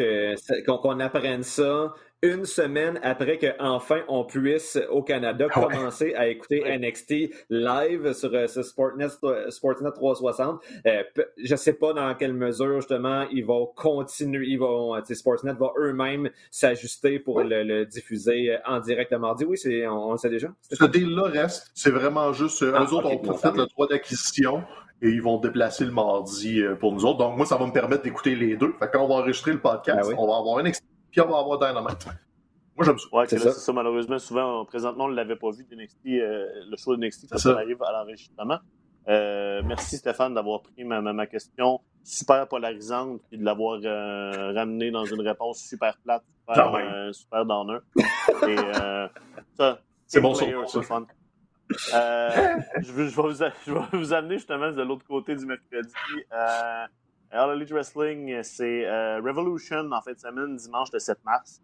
[0.67, 6.63] qu'on apprenne ça une semaine après qu'enfin on puisse au Canada ah commencer à écouter
[6.79, 9.09] NXT live sur euh, ce Sportnet,
[9.49, 10.61] Sportsnet 360.
[10.87, 11.03] Euh,
[11.43, 16.31] je sais pas dans quelle mesure justement ils vont continuer, ils vont, Sportsnet va eux-mêmes
[16.51, 19.45] s'ajuster pour le, diffuser en direct le mardi.
[19.45, 20.49] Oui, c'est, on, le sait déjà.
[20.71, 24.63] Ce deal-là reste, c'est vraiment juste, euh, ah, eux autres ont fait le droit d'acquisition
[25.03, 27.19] et ils vont déplacer le mardi euh, pour nous autres.
[27.19, 28.73] Donc moi, ça va me permettre d'écouter les deux.
[28.79, 31.39] Fait quand on va enregistrer le podcast, ben on va avoir NXT puis on va
[31.39, 32.07] avoir Dynamite.
[32.75, 33.07] Moi, j'aime ça.
[33.13, 33.73] Ouais, c'est ça.
[33.73, 37.39] Malheureusement, souvent, présentement, on ne l'avait pas vu, NXT, euh, le show de NXT, quand
[37.39, 38.59] ça arrive à l'enregistrement.
[39.09, 44.93] Euh, merci Stéphane d'avoir pris ma, ma, question super polarisante et de l'avoir euh, ramené
[44.93, 47.79] dans une réponse super plate, super, euh, super downer.
[47.97, 49.09] et euh,
[49.57, 51.05] ça, c'est bon, c'est fun.
[51.95, 52.31] Euh,
[52.81, 55.93] je, vais, je, vais vous, je, vais, vous, amener justement de l'autre côté du mercredi.
[57.33, 61.63] All Elite Wrestling, c'est euh, Revolution en fait semaine, dimanche le 7 mars.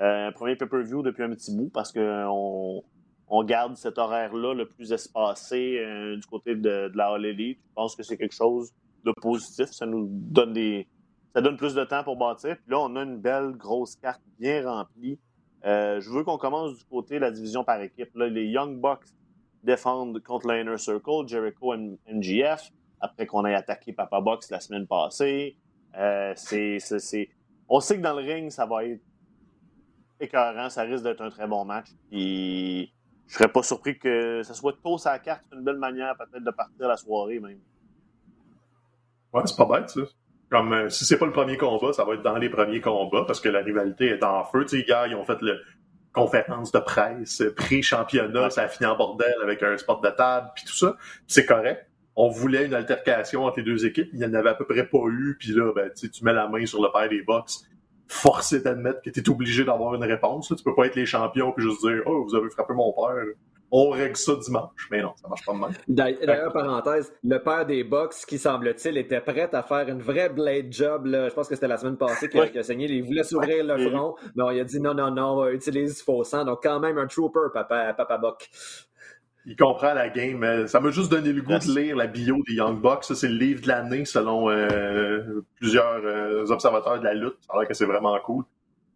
[0.00, 2.82] Euh, premier pay-per-view depuis un petit bout parce qu'on
[3.28, 7.58] on garde cet horaire-là le plus espacé euh, du côté de, la All Elite.
[7.62, 8.72] Je pense que c'est quelque chose
[9.04, 9.66] de positif.
[9.66, 10.88] Ça nous donne des.
[11.34, 12.56] Ça donne plus de temps pour bâtir.
[12.56, 15.18] Puis là, on a une belle grosse carte bien remplie.
[15.62, 18.08] Je veux qu'on commence du côté de la division par équipe.
[18.16, 19.06] Là, les Young Bucks
[19.62, 24.86] défendent contre l'Inner Circle, Jericho et MGF après qu'on ait attaqué Papa Box la semaine
[24.86, 25.56] passée.
[25.96, 26.78] Euh, c'est,
[27.68, 29.00] On sait que dans le ring, ça va être
[30.20, 30.70] écœurant.
[30.70, 31.88] Ça risque d'être un très bon match.
[32.12, 32.90] Et
[33.26, 35.42] je serais pas surpris que ce soit tôt sa carte.
[35.50, 37.60] C'est une belle manière peut-être de partir la soirée même.
[39.32, 40.00] Ouais, c'est pas bête, ça.
[40.50, 43.24] Comme euh, si c'est pas le premier combat, ça va être dans les premiers combats
[43.24, 44.64] parce que la rivalité est en feu.
[44.64, 45.60] Tu sais, gars, ils ont fait le
[46.12, 50.64] conférence de presse, pré-championnat, ça a fini en bordel avec un spot de table, puis
[50.64, 50.96] tout ça.
[51.28, 54.08] C'est correct on voulait une altercation entre les deux équipes.
[54.12, 55.36] Il n'y en avait à peu près pas eu.
[55.38, 57.64] Puis là, ben, tu mets la main sur le père des box,
[58.08, 60.50] forcé d'admettre que tu es obligé d'avoir une réponse.
[60.50, 60.56] Là.
[60.56, 63.24] Tu peux pas être les champions puis juste dire Oh, vous avez frappé mon père.
[63.72, 64.88] On règle ça dimanche.
[64.90, 65.70] Mais non, ça marche pas de même.
[65.86, 70.72] D'ailleurs, parenthèse, le père des box qui semble-t-il était prêt à faire une vraie blade
[70.72, 71.06] job.
[71.06, 71.28] Là.
[71.28, 72.86] Je pense que c'était la semaine passée qu'il a, saigné.
[72.90, 74.16] Il voulait s'ouvrir le front.
[74.34, 76.44] Mais il a dit non, non, non, utilise faux sang.
[76.44, 78.50] Donc, quand même, un trooper, papa, papa Buck
[79.46, 80.66] il comprend la game.
[80.66, 83.04] Ça m'a juste donné le goût de lire la bio des Young Bucks.
[83.04, 87.36] Ça, c'est le livre de l'année selon euh, plusieurs euh, observateurs de la lutte.
[87.46, 88.44] Ça a l'air que c'est vraiment cool.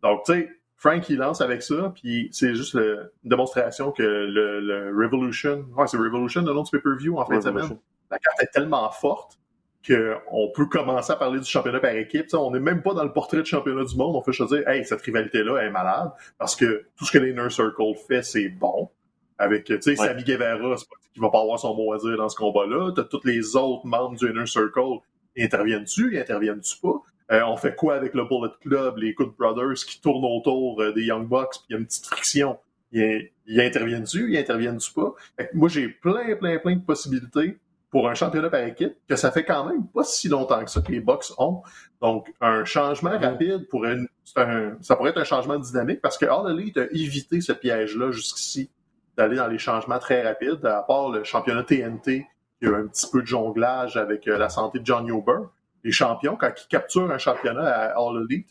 [0.02, 4.92] Donc, tu sais, Frank, il lance avec ça, puis c'est juste une démonstration que le,
[4.94, 7.78] Revolution, ouais, c'est Revolution, le nom du pay-per-view en fin de semaine.
[8.10, 9.38] La carte est tellement forte
[9.86, 12.26] qu'on peut commencer à parler du championnat par équipe.
[12.34, 14.16] on n'est même pas dans le portrait de championnat du monde.
[14.16, 17.94] On fait dire, hey, cette rivalité-là est malade, parce que tout ce que l'Inner Circle
[18.06, 18.90] fait, c'est bon.
[19.38, 22.16] Avec, tu sais, Sammy Guevara, c'est pas qui va pas avoir son mot à dire
[22.16, 22.92] dans ce combat-là.
[22.94, 24.98] T'as tous les autres membres du Inner Circle.
[25.38, 26.18] Interviennent-tu?
[26.18, 27.02] Interviennent-tu pas?
[27.32, 30.92] Euh, on fait quoi avec le Bullet Club, les Good Brothers qui tournent autour euh,
[30.92, 32.58] des Young Bucks, puis il y a une petite friction.
[32.92, 34.32] Ils, interviennent-tu?
[34.32, 35.14] Ils interviennent-tu pas?
[35.54, 37.58] moi, j'ai plein, plein, plein de possibilités
[37.90, 40.80] pour un championnat par équipe que ça fait quand même pas si longtemps que ça
[40.80, 41.62] que les Bucks ont.
[42.02, 46.58] Donc, un changement rapide pour une, ça pourrait être un changement dynamique parce que All
[46.58, 48.68] Elite a évité ce piège-là jusqu'ici
[49.16, 52.26] d'aller dans les changements très rapides, à part le championnat TNT,
[52.60, 55.48] qui a un petit peu de jonglage avec euh, la santé de John Huber.
[55.82, 58.48] Les champions, quand ils capturent un championnat à All Elite,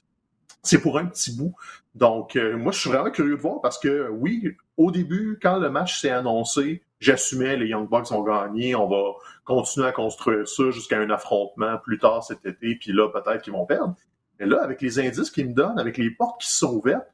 [0.62, 1.54] c'est pour un petit bout.
[1.96, 5.58] Donc, euh, moi, je suis vraiment curieux de voir parce que, oui, au début, quand
[5.58, 10.48] le match s'est annoncé, j'assumais les Young Bucks ont gagné, on va continuer à construire
[10.48, 13.96] ça jusqu'à un affrontement plus tard cet été, puis là, peut-être qu'ils vont perdre.
[14.40, 17.08] Mais là, avec les indices qu'ils me donnent, avec les portes qui sont ouvertes,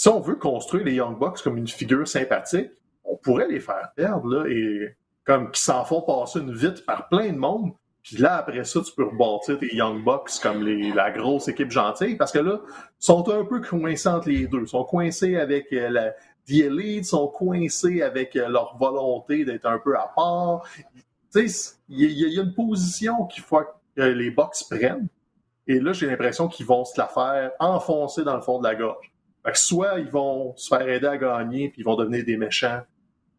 [0.00, 2.70] si on veut construire les Young Bucks comme une figure sympathique,
[3.04, 7.10] on pourrait les faire perdre, là, et comme qui s'en font passer une vite par
[7.10, 7.72] plein de monde.
[8.02, 12.16] Puis là, après ça, tu peux rebâtir tes Young Bucks comme la grosse équipe gentille,
[12.16, 14.62] parce que là, ils sont un peu coincés entre les deux.
[14.62, 16.12] Ils sont coincés avec euh, la,
[16.46, 20.62] The Elite, sont coincés avec euh, leur volonté d'être un peu à part.
[21.30, 23.60] Tu sais, il y, a une position qu'il faut
[23.94, 25.08] que les Bucks prennent.
[25.66, 28.74] Et là, j'ai l'impression qu'ils vont se la faire enfoncer dans le fond de la
[28.74, 29.12] gorge.
[29.44, 32.36] Fait que soit ils vont se faire aider à gagner, puis ils vont devenir des
[32.36, 32.82] méchants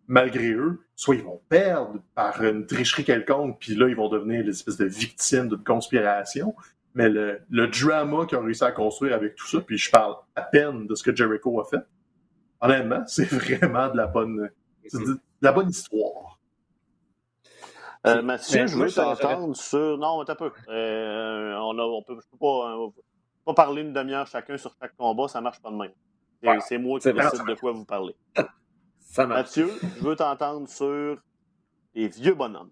[0.08, 4.44] malgré eux, soit ils vont perdre par une tricherie quelconque, puis là, ils vont devenir
[4.44, 6.54] des espèces de victimes d'une conspiration.
[6.96, 10.16] Mais le, le drama qu'ils ont réussi à construire avec tout ça, puis je parle
[10.36, 11.86] à peine de ce que Jericho a fait,
[12.60, 14.50] honnêtement, c'est vraiment de la bonne,
[14.94, 16.40] de la bonne histoire.
[18.08, 19.98] Euh, Mathieu, je veux t'entendre sur.
[19.98, 20.52] Non, un peu.
[20.70, 22.76] Euh, on a, on peut, je peux pas,
[23.46, 26.60] pas parler une demi-heure chacun sur chaque combat, ça marche pas de même.
[26.62, 28.16] C'est moi qui décide de quoi vous parlez.
[29.18, 31.18] Mathieu, je veux t'entendre sur
[31.94, 32.72] les vieux bonhommes.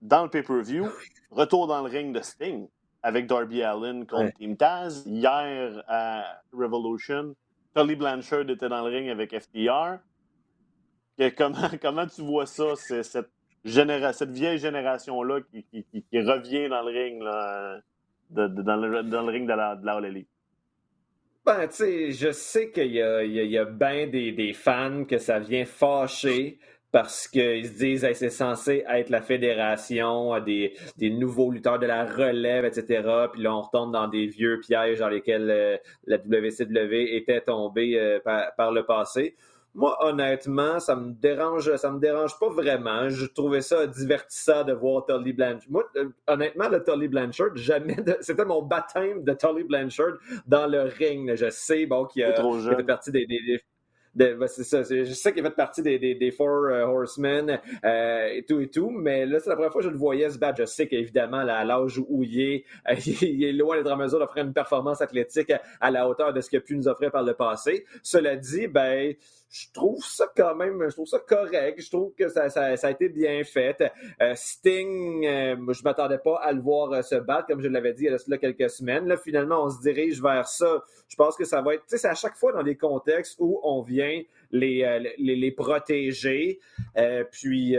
[0.00, 0.88] Dans le pay-per-view,
[1.30, 2.68] retour dans le ring de Sting
[3.02, 5.04] avec Darby Allen contre Team Taz.
[5.06, 7.34] Hier à Revolution,
[7.74, 9.98] Tully Blanchard était dans le ring avec FTR.
[11.36, 13.30] comment, comment tu vois ça, cette,
[13.64, 17.80] cette vieille génération-là qui, qui, revient dans le ring, là,
[18.30, 20.24] dans, le, ring de la, de
[21.46, 25.38] ben, tu sais, je sais qu'il y a, a, bien des, des, fans que ça
[25.38, 26.58] vient fâcher
[26.92, 31.86] parce qu'ils se disent que c'est censé être la fédération des, des, nouveaux lutteurs de
[31.86, 33.02] la relève, etc.
[33.32, 37.98] Puis là, on retombe dans des vieux pièges dans lesquels euh, la WCW était tombée
[37.98, 38.20] euh,
[38.56, 39.36] par, le passé.
[39.78, 43.08] Moi, honnêtement, ça me dérange, ça me dérange pas vraiment.
[43.10, 45.70] Je trouvais ça divertissant de voir Tully Blanchard.
[45.70, 50.14] Moi, euh, honnêtement, le Tully Blanchard, jamais c'était mon baptême de Tully Blanchard
[50.48, 51.32] dans le ring.
[51.36, 53.24] Je sais, bon, qu'il a, fait partie des,
[54.18, 58.42] ben, ça, je sais qu'il fait partie des, des, des Four euh, Horsemen euh, et
[58.42, 60.56] tout et tout, mais là, c'est la première fois que je le voyais, ce badge.
[60.58, 62.64] Je sais qu'évidemment, à l'âge où il est,
[63.22, 66.50] il est loin d'être en mesure d'offrir une performance athlétique à, la hauteur de ce
[66.50, 67.84] qu'il a pu nous offrir par le passé.
[68.02, 69.14] Cela dit, ben,
[69.50, 71.80] je trouve ça quand même, je trouve ça correct.
[71.80, 73.82] Je trouve que ça, a été bien fait.
[74.20, 77.94] Euh, Sting, euh, je m'attendais pas à le voir euh, se battre, comme je l'avais
[77.94, 79.06] dit il y a là, quelques semaines.
[79.06, 80.82] Là, finalement, on se dirige vers ça.
[81.08, 83.36] Je pense que ça va être, tu sais, c'est à chaque fois dans les contextes
[83.38, 86.60] où on vient les, les, les protéger.
[87.30, 87.76] puis,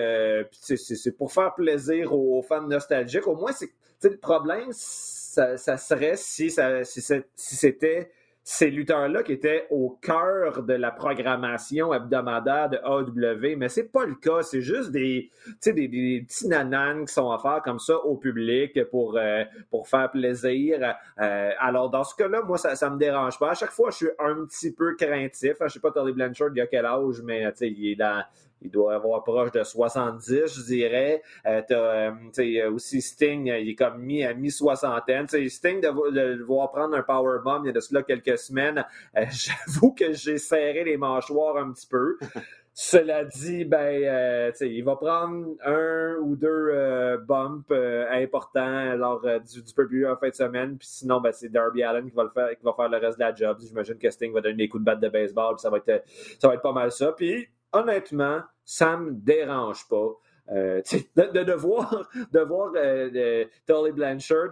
[0.52, 3.28] c'est pour faire plaisir aux, fans nostalgiques.
[3.28, 3.70] Au moins, c'est,
[4.04, 7.02] le problème, ça, ça serait si, ça, si
[7.36, 8.10] c'était
[8.52, 14.08] ces lutteurs-là qui étaient au cœur de la programmation hebdomadaire de AW, mais c'est pas
[14.08, 14.42] le cas.
[14.42, 15.30] C'est juste des,
[15.64, 20.10] des, des petits nananes qui sont offerts comme ça au public pour, euh, pour faire
[20.10, 20.96] plaisir.
[21.22, 23.52] Euh, alors, dans ce cas-là, moi, ça, ça me dérange pas.
[23.52, 25.58] À chaque fois, je suis un petit peu craintif.
[25.62, 28.24] Je sais pas, Tony Blanchard, il y a quel âge, mais il est dans
[28.62, 31.22] il doit avoir proche de 70, je dirais.
[31.46, 35.28] Euh, t'as, euh, aussi Sting, il est comme mis à mi-soixantaine.
[35.28, 38.86] Sting, de, le voir prendre un powerbomb il y a de cela quelques semaines,
[39.18, 42.18] euh, j'avoue que j'ai serré les mâchoires un petit peu.
[42.72, 49.74] Cela dit, ben, euh, il va prendre un ou deux bumps importants lors du, du
[49.74, 50.78] plus en fin de semaine.
[50.78, 53.20] Puis sinon, ben, c'est Darby Allen qui va, le faire, qui va faire le reste
[53.20, 53.58] de la job.
[53.60, 55.56] J'imagine que Sting va donner des coups de batte de baseball.
[55.56, 56.06] Puis ça va être,
[56.40, 57.12] ça va être pas mal ça.
[57.12, 60.10] Puis honnêtement, ça me dérange pas.
[60.52, 60.82] Euh,
[61.16, 64.50] de, de, voir, de voir euh, Tully Blanchard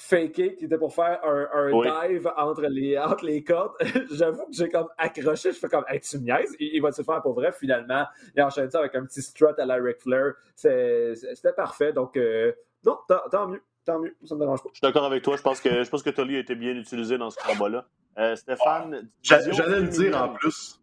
[0.00, 3.74] faker qui était pour faire un, dive entre les, entre les cordes.
[4.12, 5.52] J'avoue que j'ai comme accroché.
[5.52, 6.54] Je fais comme, hey, tu me niaises?
[6.58, 8.06] Il, va se faire pour vrai finalement.
[8.34, 10.34] Il enchaîne ça avec un petit strut à la Ric Flair.
[10.54, 11.92] C'était parfait.
[11.92, 12.52] Donc, euh,
[12.84, 12.98] non,
[13.30, 13.62] tant, mieux.
[13.84, 14.68] Tant mieux, ça me dérange pas.
[14.72, 15.36] Je suis d'accord avec toi.
[15.36, 17.86] Je pense que, je pense que Tully a été bien utilisé dans ce combat-là.
[18.18, 19.08] Euh, Stéphane.
[19.22, 20.79] J'allais le dire en plus.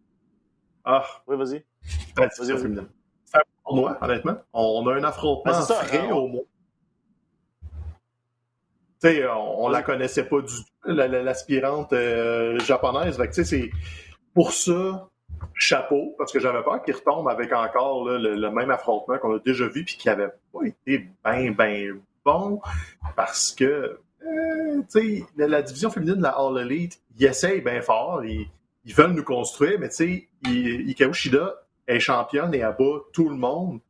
[0.89, 1.05] Ah.
[1.27, 1.63] Oui, vas-y.
[2.15, 2.23] C'est
[3.33, 4.37] un tournoi, honnêtement.
[4.53, 6.43] On a un affrontement ben, frais au moins.
[9.01, 13.21] Tu sais, on, la connaissait pas du tout, l'aspirante euh, japonaise.
[13.31, 13.69] c'est
[14.33, 15.09] pour ça,
[15.53, 19.67] chapeau, parce que j'avais peur qu'il retombe avec encore le, même affrontement qu'on a déjà
[19.67, 22.61] vu, puis qui avait pas été bien, bien bon,
[23.17, 27.81] parce que, euh, tu sais, la, division féminine de la All Elite, ils essayent bien
[27.81, 28.47] fort, ils,
[28.87, 31.55] ils veulent nous construire, mais tu sais, Ikaru Shida
[31.87, 33.81] est championne et abat tout le monde.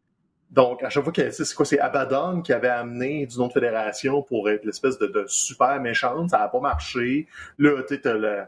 [0.50, 4.24] donc, à chaque fois que c'est quoi, c'est Abaddon qui avait amené d'une autre fédération
[4.24, 7.28] pour être l'espèce de, super méchante, ça n'a pas marché.
[7.60, 8.44] Là, tu sais, le,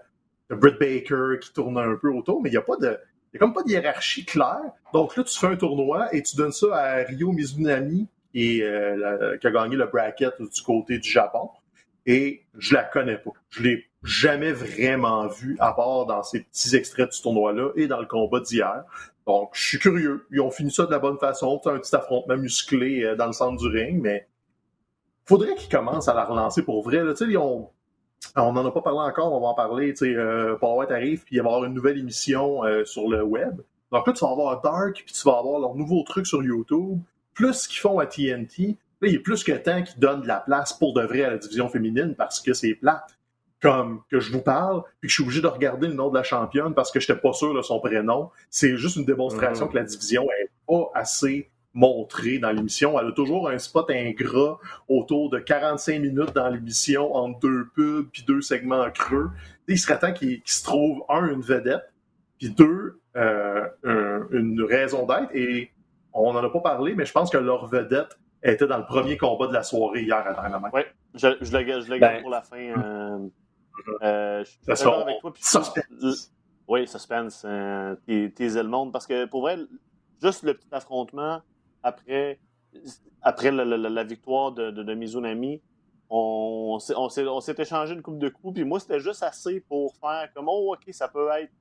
[0.49, 2.97] le Britt Baker qui tourne un peu autour, mais il n'y a pas de.
[3.31, 4.71] Il a comme pas de hiérarchie claire.
[4.91, 9.37] Donc là, tu fais un tournoi et tu donnes ça à Ryo Mizunami, qui, euh,
[9.37, 11.51] qui a gagné le bracket du côté du Japon.
[12.07, 13.31] Et je la connais pas.
[13.51, 17.99] Je l'ai jamais vraiment vue, à part dans ces petits extraits du tournoi-là et dans
[17.99, 18.83] le combat d'hier.
[19.27, 20.25] Donc, je suis curieux.
[20.31, 21.59] Ils ont fini ça de la bonne façon.
[21.63, 24.27] C'est un petit affrontement musclé euh, dans le centre du ring, mais
[25.25, 27.03] faudrait qu'ils commencent à la relancer pour vrai.
[27.03, 27.13] Là.
[27.19, 27.69] Ils ont...
[28.35, 29.93] On n'en a pas parlé encore, on va en parler.
[30.01, 33.61] Euh, White arrive, puis il va y avoir une nouvelle émission euh, sur le web.
[33.91, 36.99] Donc là, tu vas avoir Dark, puis tu vas avoir leur nouveau truc sur YouTube,
[37.33, 38.77] plus ce qu'ils font à TNT.
[39.01, 41.29] Là, il est plus que temps qu'ils donnent de la place pour de vrai à
[41.29, 43.18] la division féminine parce que c'est plate
[43.61, 46.17] comme que je vous parle, puis que je suis obligé de regarder le nom de
[46.17, 48.29] la championne parce que je n'étais pas sûr de son prénom.
[48.49, 49.69] C'est juste une démonstration mm.
[49.69, 52.99] que la division n'est pas assez montrée dans l'émission.
[52.99, 58.07] Elle a toujours un spot ingrat autour de 45 minutes dans l'émission entre deux pubs
[58.11, 59.29] puis deux segments creux.
[59.67, 61.93] il serait temps qu'il se trouve, un, une vedette,
[62.37, 63.67] puis deux, euh,
[64.31, 65.29] une raison d'être.
[65.33, 65.71] Et
[66.13, 69.17] on n'en a pas parlé, mais je pense que leur vedette était dans le premier
[69.17, 70.71] combat de la soirée hier à Dynamite.
[70.73, 70.81] Oui,
[71.13, 72.57] je, je, le, je le garde ben, pour la fin.
[72.57, 73.27] Euh,
[74.01, 75.33] euh, je suis d'accord avec toi.
[75.35, 76.31] suspense.
[76.67, 77.43] Oui, suspense.
[77.45, 78.91] Euh, le monde.
[78.91, 79.57] Parce que pour vrai,
[80.21, 81.41] juste le petit affrontement
[81.83, 82.39] après,
[83.21, 85.61] après la, la, la victoire de, de, de Mizunami,
[86.09, 88.55] on, on s'est échangé une coupe de coups.
[88.55, 91.51] Puis moi, c'était juste assez pour faire comme Oh, OK, ça peut être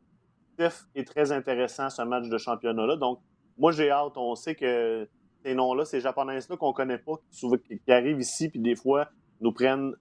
[0.55, 2.97] stiff et très intéressant ce match de championnat-là.
[2.97, 3.21] Donc,
[3.59, 4.17] moi, j'ai hâte.
[4.17, 5.09] On sait que
[5.45, 9.09] ces noms-là, ces japonaises-là qu'on connaît pas, qui, qui, arrivent ici, puis des fois
[9.41, 9.95] nous prennent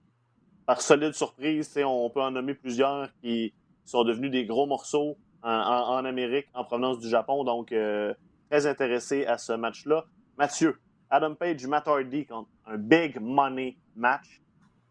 [0.68, 3.54] par solide surprise, on peut en nommer plusieurs qui
[3.86, 7.42] sont devenus des gros morceaux en, Amérique en provenance du Japon.
[7.42, 8.12] Donc, euh,
[8.50, 10.04] très intéressé à ce match-là.
[10.36, 10.78] Mathieu,
[11.08, 14.42] Adam Page, Matt Hardy contre un big money match.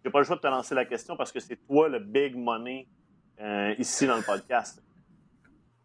[0.04, 2.36] J'ai pas le choix de te lancer la question parce que c'est toi le big
[2.36, 2.88] money
[3.40, 4.82] euh, ici dans le podcast.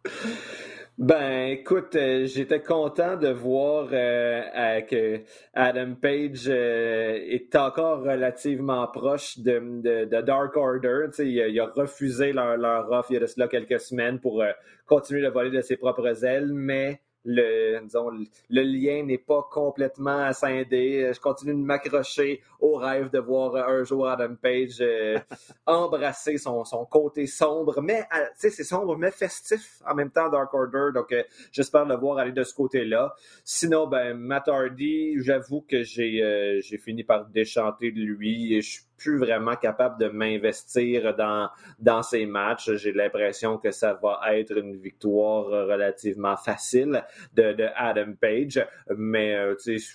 [0.98, 5.22] Ben, écoute, euh, j'étais content de voir euh, que
[5.54, 11.06] Adam Page euh, est encore relativement proche de, Dark Order.
[11.18, 14.44] Il a, il, refusé leur offre il y a de cela quelques semaines pour
[14.86, 20.32] continuer de voler de ses propres ailes, mais le, disons, le lien n'est pas complètement
[20.32, 21.10] scindé.
[21.14, 25.18] Je continue de m'accrocher au rêve de voir un jour Adam Page euh,
[25.66, 30.52] embrasser son, son, côté sombre, mais euh, c'est sombre mais festif en même temps Dark
[30.54, 30.90] Order.
[30.94, 33.14] Donc euh, j'espère le voir aller de ce côté-là.
[33.44, 38.80] Sinon, ben Matt Hardy, j'avoue que j'ai j'ai fini par déchanter de lui et je
[38.96, 42.72] plus vraiment capable de m'investir dans, dans ces matchs.
[42.74, 48.64] J'ai l'impression que ça va être une victoire relativement facile de, Adam Page.
[48.96, 49.54] Mais euh,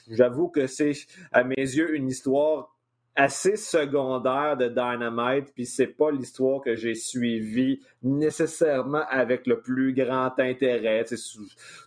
[0.09, 0.93] j'avoue que c'est,
[1.31, 2.73] à mes yeux, une histoire
[3.17, 9.93] assez secondaire de Dynamite, puis c'est pas l'histoire que j'ai suivie nécessairement avec le plus
[9.93, 11.03] grand intérêt.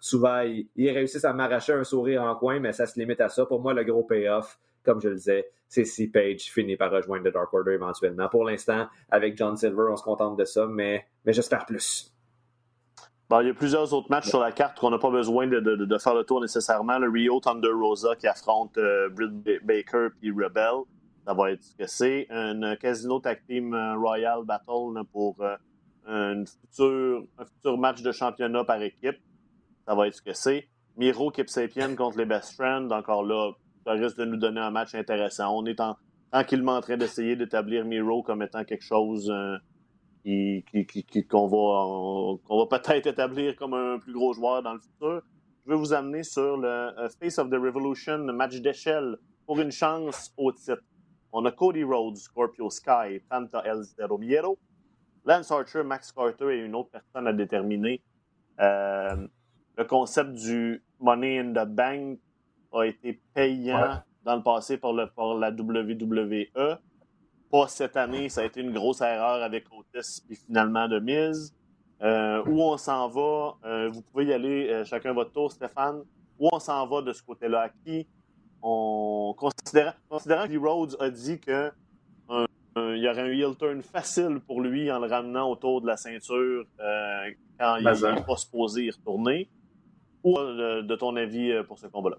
[0.00, 3.46] souvent, ils, réussissent à m'arracher un sourire en coin, mais ça se limite à ça.
[3.46, 7.24] Pour moi, le gros payoff, comme je le disais, c'est si Page finit par rejoindre
[7.24, 8.28] le Dark Order éventuellement.
[8.28, 12.12] Pour l'instant, avec John Silver, on se contente de ça, mais, mais j'espère plus.
[13.30, 15.98] Bon, il y a plusieurs autres matchs sur la carte qu'on n'a pas besoin de,
[15.98, 16.98] faire le tour nécessairement.
[16.98, 20.82] Le Rio Thunder Rosa qui affronte euh, Britt Baker et Rebel.
[21.24, 22.26] Ça va être ce que c'est.
[22.30, 25.54] Un Casino Tag Team euh, Royal Battle pour euh,
[26.08, 29.18] un, futur, match de championnat par équipe.
[29.86, 30.66] Ça va être ce que c'est.
[30.96, 32.90] Miro Kip Sapien contre les Best Friends.
[32.90, 33.52] Encore là,
[33.92, 35.56] risque de nous donner un match intéressant.
[35.56, 35.96] On est en,
[36.30, 39.56] tranquillement en train d'essayer d'établir Miro comme étant quelque chose euh,
[40.24, 40.64] qui,
[41.28, 45.22] qu'on va, va peut-être établir comme un plus gros joueur dans le futur.
[45.66, 49.16] Je vais vous amener sur le euh, Face of the Revolution match d'échelle
[49.46, 50.82] pour une chance au titre.
[51.32, 54.58] On a Cody Rhodes, Scorpio Sky, Panta El Zero Miedo,
[55.24, 58.02] Lance Archer, Max Carter et une autre personne à déterminer.
[58.58, 59.26] Euh,
[59.76, 62.18] le concept du Money in the Bank
[62.72, 65.08] a été payant dans le passé pour, le,
[65.38, 66.78] la WWE.
[67.50, 71.54] Pas cette année, ça a été une grosse erreur avec Otis et finalement de mise.
[72.02, 76.02] Euh, où on s'en va, euh, vous pouvez y aller euh, chacun votre tour, Stéphane.
[76.38, 77.62] Où on s'en va de ce côté-là?
[77.62, 78.06] À qui
[78.62, 81.70] on considérant, considérant que Rhodes a dit que
[82.76, 85.96] il y aurait un heel turn facile pour lui en le ramenant autour de la
[85.96, 86.64] ceinture
[87.58, 89.50] quand il n'est pas supposé y retourner.
[90.22, 92.18] Ou de ton avis pour ce combat-là?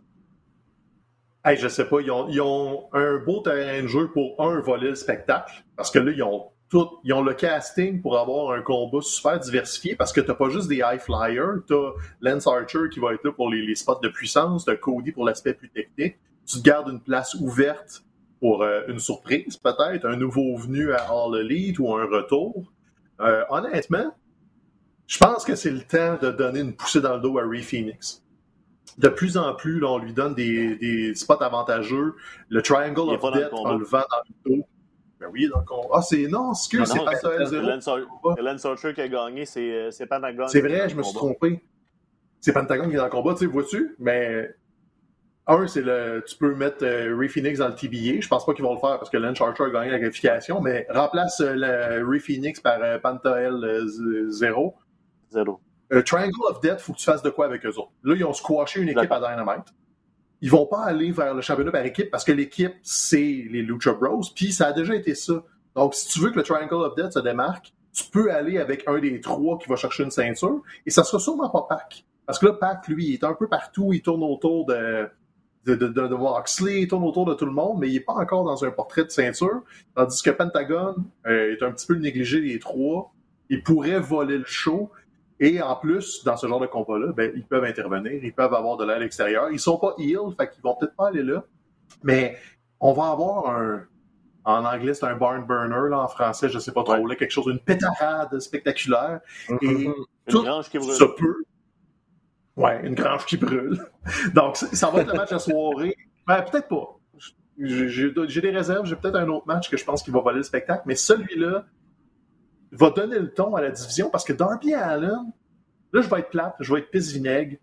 [1.44, 4.96] Hey, je sais pas, ils ont, un beau terrain de jeu pour un voler le
[4.96, 9.02] spectacle, parce que là, ils ont tout, ils ont le casting pour avoir un combat
[9.02, 13.14] super diversifié parce que t'as pas juste des high flyers, t'as Lance Archer qui va
[13.14, 16.16] être là pour les, spots de puissance, t'as Cody pour l'aspect plus technique.
[16.46, 18.04] Tu te gardes une place ouverte
[18.40, 22.72] pour euh, une surprise peut-être, un nouveau venu à All Elite ou un retour.
[23.20, 24.16] Euh, honnêtement,
[25.08, 27.64] je pense que c'est le temps de donner une poussée dans le dos à Ray
[27.64, 28.21] Phoenix.
[28.98, 32.16] De plus en plus, là, on lui donne des, des spots avantageux.
[32.50, 34.66] Le Triangle of le Death, on le vend dans le dos.
[35.20, 35.88] Ben oui, le combat.
[35.94, 37.62] Ah, c'est non, c'est ça, c'est L0.
[37.62, 40.48] Lance Ar- Lance Archer qui a gagné, c'est euh, c'est Pentagon.
[40.48, 41.64] C'est vrai, je me suis trompé.
[42.40, 43.96] C'est Pentagon qui est dans le combat, tu sais, vois-tu?
[44.00, 44.50] Mais
[45.46, 46.24] un, c'est le.
[46.28, 48.20] Tu peux mettre euh, Ray Phoenix dans le TBA.
[48.22, 50.60] Je pense pas qu'ils vont le faire parce que Lance Archer a gagné la qualification,
[50.60, 54.76] mais remplace euh, le Ray Phoenix par euh, Pentael euh, z- 0.
[55.94, 57.92] Euh, Triangle of Death, faut que tu fasses de quoi avec eux autres.
[58.04, 59.20] Là, ils ont squashé une équipe à.
[59.20, 59.74] Dynamite.
[60.42, 63.94] Ils vont pas aller vers le championnat par équipe parce que l'équipe, c'est les Lucha
[63.94, 64.22] Bros.
[64.36, 65.44] Puis ça a déjà été ça.
[65.76, 68.88] Donc, si tu veux que le Triangle of Death se démarque, tu peux aller avec
[68.88, 72.06] un des trois qui va chercher une ceinture et ça sera sûrement pas Pac.
[72.26, 75.10] Parce que là, Pac, lui, il est un peu partout, il tourne autour de,
[75.66, 78.14] de, de, de, Moxley, il tourne autour de tout le monde, mais il est pas
[78.14, 79.62] encore dans un portrait de ceinture.
[79.96, 80.96] Tandis que Pentagon
[81.28, 83.14] euh, est un petit peu négligé des trois.
[83.50, 84.92] Il pourrait voler le show.
[85.44, 88.78] Et en plus, dans ce genre de combat-là, ben, ils peuvent intervenir, ils peuvent avoir
[88.78, 89.50] de l'air extérieur.
[89.52, 91.44] Ils sont pas heal, fait qu'ils vont peut-être pas aller là.
[92.04, 92.38] Mais
[92.80, 93.84] on va avoir un.
[94.44, 97.10] En anglais, c'est un barn burner, là, en français, je sais pas trop, Ouais.
[97.10, 99.20] là, quelque chose, une pétarade spectaculaire.
[99.62, 99.82] Et Mhm.
[99.88, 99.94] Une
[100.28, 100.94] tout grange qui brûle.
[100.94, 101.44] ça peut.
[102.56, 103.80] Ouais, une grange qui brûle.
[104.36, 105.96] Donc, ça va être le match à soirée.
[106.28, 106.98] Ben, peut-être pas.
[107.58, 110.44] J'ai des réserves, j'ai peut-être un autre match que je pense qu'il va voler le
[110.44, 111.66] spectacle, mais celui-là
[112.72, 115.32] va donner le ton à la division parce que Darby Allen,
[115.94, 117.58] là, je vais être plate, je vais être pisse vinaigre,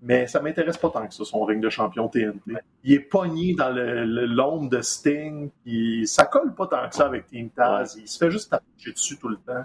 [0.00, 2.52] mais ça m'intéresse pas tant que ça, son ring de champion TNT.
[2.84, 7.26] Il est pogné dans l'ombre de Sting, il, ça colle pas tant que ça avec
[7.26, 9.62] Team Taz, il se fait juste taper dessus tout le temps.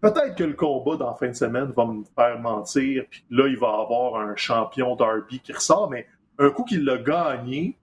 [0.00, 3.48] Peut-être que le combat dans la fin de semaine va me faire mentir, puis là,
[3.48, 6.06] il va avoir un champion Darby qui ressort, mais
[6.38, 7.76] un coup qu'il l'a gagné,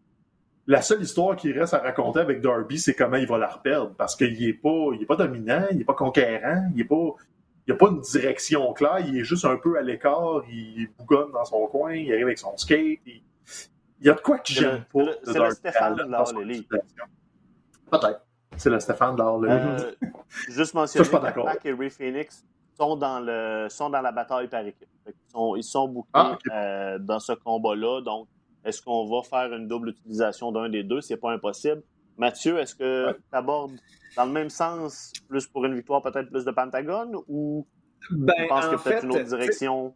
[0.68, 3.94] la seule histoire qui reste à raconter avec Darby, c'est comment il va la reperdre,
[3.98, 7.16] parce qu'il est pas, il est pas dominant, il est pas conquérant, il est pas,
[7.68, 11.32] il a pas une direction claire, il est juste un peu à l'écart, il bougonne
[11.32, 13.24] dans son coin, il arrive avec son skate, il,
[14.00, 15.06] il y a de quoi que j'aime pas.
[15.24, 17.06] c'est le- Stéphane de utilisation.
[17.92, 18.22] Peut-être.
[18.58, 19.88] C'est le Stéphane de Elite.
[20.04, 20.10] Euh,
[20.50, 21.44] juste mentionner que.
[21.44, 22.46] Pac et Ray Phoenix
[22.78, 24.88] sont dans, le, sont dans la bataille par équipe.
[25.06, 28.02] Qu'ils sont, ils sont bookés Ah, euh, dans ce combat-là.
[28.02, 28.28] Donc,
[28.66, 31.02] est-ce qu'on va faire une double utilisation d'un des deux?
[31.02, 31.82] C'est pas impossible.
[32.18, 33.14] Mathieu, est-ce que Ouais.
[33.14, 33.72] tu abordes
[34.16, 37.66] dans le même sens, plus pour une victoire, peut-être plus de Pentagone, ou
[38.12, 39.96] Ben, tu penses a peut-être une autre direction?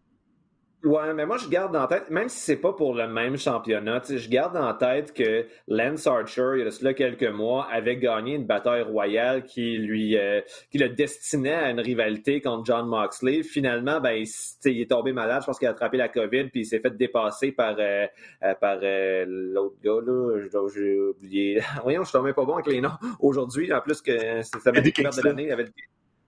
[0.85, 4.03] Ouais, mais moi, je garde en tête, même si c'est pas pour le même championnat,
[4.07, 8.35] je garde en tête que Lance Archer, il y a cela quelques mois, avait gagné
[8.35, 13.41] une bataille royale qui lui, euh, qui le destinait à une rivalité contre John Moxley.
[13.41, 14.27] Finalement, ben, il,
[14.65, 16.95] il est tombé malade, je pense qu'il a attrapé la COVID, puis il s'est fait
[16.95, 18.05] dépasser par, euh,
[18.43, 21.61] euh, par euh, l'autre gars, là, Je- j'ai oublié.
[21.81, 24.77] Voyons, je suis tombé pas bon avec les noms aujourd'hui, en plus que c'était ma
[24.79, 25.65] Eddie découverte de l'année, il avait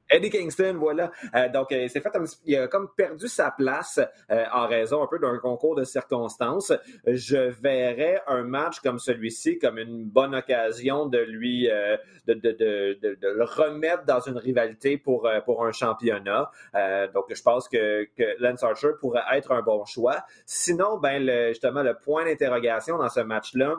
[0.09, 1.11] Eddie Kingston, voilà.
[1.35, 3.99] Euh, donc, euh, il s'est fait un petit- il a comme perdu sa place
[4.31, 6.71] euh, en raison un peu d'un concours de circonstances.
[7.05, 12.51] Je verrais un match comme celui-ci comme une bonne occasion de lui euh, de, de,
[12.51, 16.51] de, de- le remettre dans une rivalité pour, euh, pour un championnat.
[16.75, 20.23] Euh, donc, je pense que, que Lance Archer pourrait être un bon choix.
[20.45, 23.75] Sinon, ben le, justement, le point d'interrogation dans ce match-là,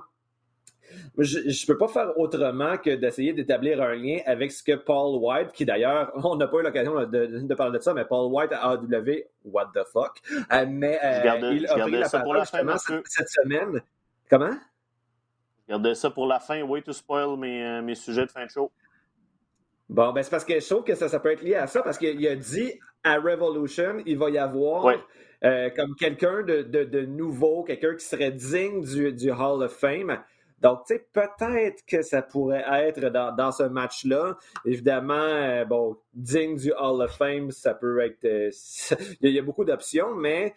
[1.18, 5.22] je ne peux pas faire autrement que d'essayer d'établir un lien avec ce que Paul
[5.22, 8.32] White, qui d'ailleurs, on n'a pas eu l'occasion de, de parler de ça, mais Paul
[8.32, 8.86] White à AW,
[9.44, 10.20] what the fuck,
[10.52, 12.44] euh, mais euh, Je gardais- il je a gardais pris la ça pour parole la
[12.46, 13.82] fin, justement cette, semaine.
[14.30, 14.54] Comment?
[15.66, 16.62] Regardez ça pour la fin.
[16.62, 18.70] Way to spoil mes, euh, mes sujets de fin de show.
[19.88, 21.82] Bon, ben c'est parce que je trouve que ça, ça peut être lié à ça,
[21.82, 22.72] parce qu'il a dit
[23.04, 24.98] à Revolution, il va y avoir Ouais.
[25.44, 29.72] euh, comme quelqu'un de, de, de nouveau, quelqu'un qui serait digne du, du Hall of
[29.72, 30.18] Fame.
[30.60, 34.36] Donc, tu sais, peut-être que ça pourrait être dans, dans ce match-là.
[34.64, 38.24] Évidemment, euh, bon, digne du Hall of Fame, ça peut être...
[38.24, 38.50] euh,
[39.20, 40.54] il y a- il y a beaucoup d'options, mais...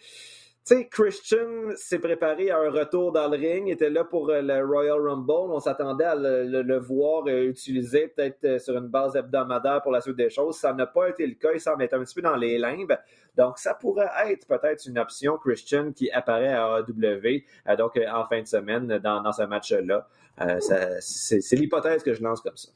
[0.63, 4.29] Tu sais, Christian s'est préparé à un retour dans le ring, il était là pour
[4.29, 5.31] euh, le Royal Rumble.
[5.51, 9.81] On s'attendait à le, le- le voir euh, utilisé peut-être euh, sur une base hebdomadaire
[9.81, 10.57] pour la suite des choses.
[10.57, 11.49] Ça n'a pas été le cas.
[11.53, 12.95] Il semble être un petit peu dans les limbes.
[13.35, 18.25] Donc, ça pourrait être peut-être une option Christian qui apparaît à AEW, euh, donc en
[18.27, 20.07] fin de semaine dans, dans ce match-là.
[20.41, 22.69] Euh, ça- c'est c'est l'hypothèse que je lance comme ça.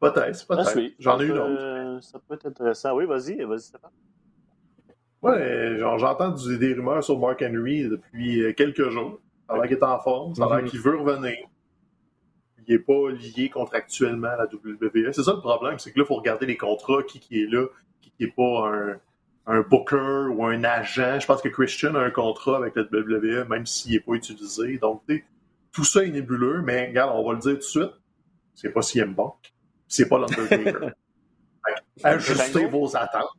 [0.00, 0.76] Peut-être, peut-être.
[0.76, 0.96] oui.
[0.98, 2.02] J'en ai Ça une autre.
[2.02, 2.96] Ça peut être intéressant.
[2.96, 3.90] Oui, vas-y, vas-y, Stéphane.
[5.22, 9.18] Ouais, genre, j'entends des rumeurs sur Mark Henry depuis euh, quelques jours.
[9.46, 10.70] Ça a l'air qu'il est en forme, ça a l'air Mhm.
[10.70, 11.36] qu'il veut revenir.
[12.66, 15.12] il n'est pas lié contractuellement à la WWE.
[15.12, 17.46] C'est ça le problème, c'est que là, il faut regarder les contrats, qui, qui est
[17.46, 17.66] là,
[18.00, 18.96] qui n'est pas un,
[19.46, 21.18] un booker ou un agent.
[21.20, 24.78] Je pense que Christian a un contrat avec la WWE, même s'il n'est pas utilisé.
[24.78, 25.02] Donc,
[25.72, 27.90] tout ça est nébuleux, mais regarde, on va le dire tout de suite,
[28.54, 29.52] c'est pas CM Bank,
[29.88, 30.90] c'est pas l'Undertaker.
[32.04, 33.30] Ajustez vos attentes.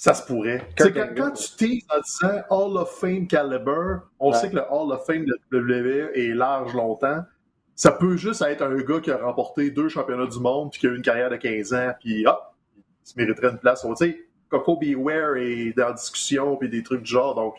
[0.00, 0.66] Ça se pourrait.
[0.78, 4.62] C'est quand, quand, tu teases en disant Hall of Fame caliber, on sait que le
[4.62, 7.22] Hall of Fame de la WWE est large longtemps.
[7.74, 10.86] Ça peut juste être un gars qui a remporté deux championnats du monde puis qui
[10.86, 12.40] a eu une carrière de 15 ans, puis hop,
[12.78, 13.84] il se mériterait une place.
[13.84, 14.06] On va
[14.48, 17.34] Coco Beware est dans la discussion puis des trucs du genre.
[17.34, 17.56] Donc,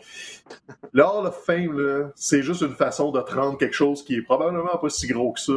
[0.92, 4.22] le Hall of Fame, c'est juste une façon de te rendre quelque chose qui est
[4.22, 5.52] probablement pas si gros que ça,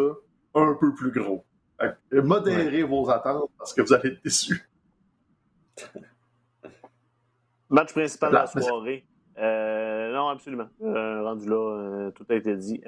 [0.54, 1.44] un peu plus gros.
[2.12, 4.70] Modérez vos attentes parce que vous allez être déçus.
[7.70, 9.06] Match principal de la soirée.
[9.38, 10.70] Euh, non, absolument.
[10.82, 12.82] Euh, rendu là, euh, tout a été dit.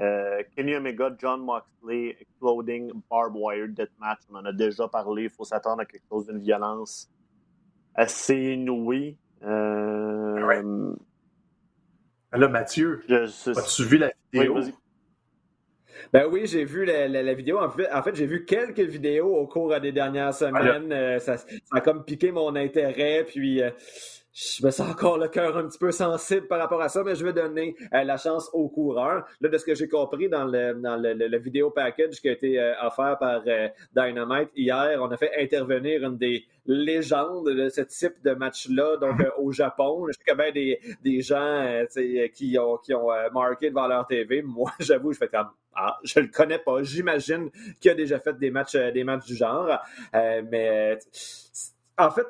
[0.55, 4.19] Kenny Omega, John Moxley, Clothing, Barb Wire, Deathmatch.
[4.29, 5.23] On en a déjà parlé.
[5.23, 7.09] Il faut s'attendre à quelque chose d'une violence
[7.95, 9.17] assez inouïe.
[9.41, 10.63] Ouais.
[12.33, 14.59] Là, Mathieu, as-tu vu la vidéo?
[16.13, 17.59] Ben oui, j'ai vu la, la, vidéo.
[17.59, 21.19] En fait, en fait j'ai vu quelques vidéos au cours des dernières semaines.
[21.19, 23.25] ça, ça, a comme piqué mon intérêt.
[23.27, 23.61] Puis
[24.37, 27.15] je me sens encore le cœur un petit peu sensible par rapport à ça, mais
[27.15, 29.25] je vais donner euh, la chance aux coureurs.
[29.41, 32.33] Là, de ce que j'ai compris dans le, dans le, le, vidéo package qui a
[32.33, 37.67] été euh, offert par euh, Dynamite hier, on a fait intervenir une des légendes de
[37.69, 40.05] ce type de match-là, donc au Japon.
[40.07, 41.83] Je sais bien des, des gens
[42.35, 44.43] qui ont, qui ont marqué devant leur TV.
[44.43, 46.83] Moi, j'avoue, je fais comme ah, je le connais pas.
[46.83, 49.79] J'imagine qu'il a déjà fait des matchs, des matchs du genre.
[50.13, 50.99] mais
[51.97, 52.27] en fait,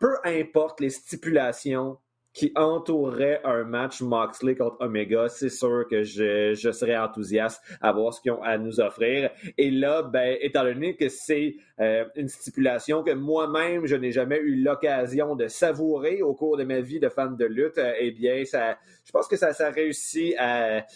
[0.00, 1.98] peu, importe les stipulations
[2.32, 7.92] qui entoureraient un match Moxley contre Omega, c'est sûr que je, je, serais enthousiaste à
[7.92, 9.30] voir ce qu'ils ont à nous offrir.
[9.56, 14.38] Et là, ben, étant donné que c'est euh, une stipulation que moi-même, je n'ai jamais
[14.38, 18.10] eu l'occasion de savourer au cours de ma vie de fan de lutte, euh, eh
[18.10, 20.86] bien, ça, je pense que ça, ça réussit à,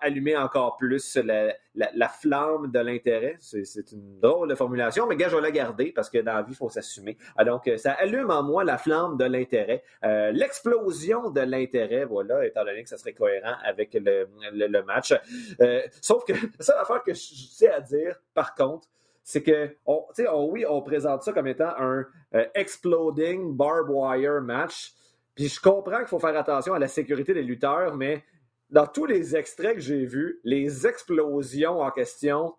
[0.00, 3.36] allumer encore plus la, la, flamme de l'intérêt.
[3.40, 6.42] C'est une drôle de formulation, mais gars, je vais la garder parce que dans la
[6.42, 7.16] vie, il faut s'assumer.
[7.36, 12.46] Ah, donc, ça allume en moi la flamme de l'intérêt, euh, l'explosion de l'intérêt, voilà,
[12.46, 15.14] étant donné que ça serait cohérent avec le, le, match.
[15.60, 18.88] Euh, sauf que la seule affaire que je sais à dire, par contre,
[19.24, 20.04] c'est que, on,
[20.50, 24.92] oui, on présente ça comme étant un euh, exploding barbed wire match.
[25.34, 28.22] Puis je comprends qu'il faut faire attention à la sécurité des lutteurs, mais
[28.70, 32.54] dans tous les extraits que j'ai vus, les explosions en question,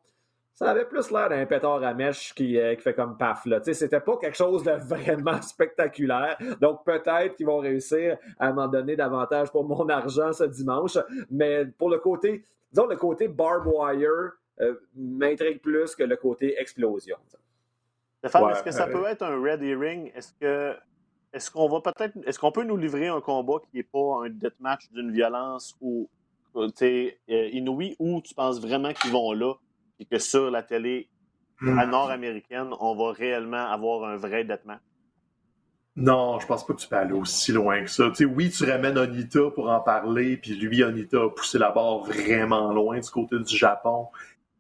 [0.54, 3.46] ça avait plus l'air d'un pétard à mèche qui, euh, fait comme paf.
[3.74, 6.38] C'était pas quelque chose de vraiment spectaculaire.
[6.62, 10.98] Donc peut-être qu'ils vont réussir à m'en donner davantage pour mon argent ce dimanche.
[11.30, 16.60] Mais pour le côté, disons, le côté barbed wire euh, m'intrigue plus que le côté
[16.60, 17.18] explosion.
[18.20, 20.12] Stéphane, est-ce que ça peut être un red ring?
[20.16, 20.76] Est-ce que
[21.36, 22.18] est-ce qu'on va peut-être.
[22.26, 26.10] Est-ce qu'on peut nous livrer un combat qui n'est pas un deathmatch d'une violence ou
[26.56, 26.70] euh,
[27.28, 29.54] inouïe ou tu penses vraiment qu'ils vont là
[30.00, 31.10] et que sur la télé
[31.60, 31.90] hmm.
[31.90, 34.80] nord-américaine, on va réellement avoir un vrai deathmatch?
[35.98, 38.12] Non, je pense pas que tu peux aller aussi loin que ça.
[38.34, 42.74] oui, tu ramènes Onita pour en parler, puis lui, Onita a poussé la barre vraiment
[42.74, 44.08] loin du côté du Japon.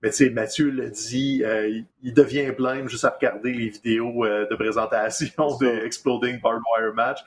[0.05, 4.23] Mais tu sais, Mathieu l'a dit, euh, il devient blême juste à regarder les vidéos
[4.23, 7.21] euh, de présentation de Exploding Barbed Wire Match.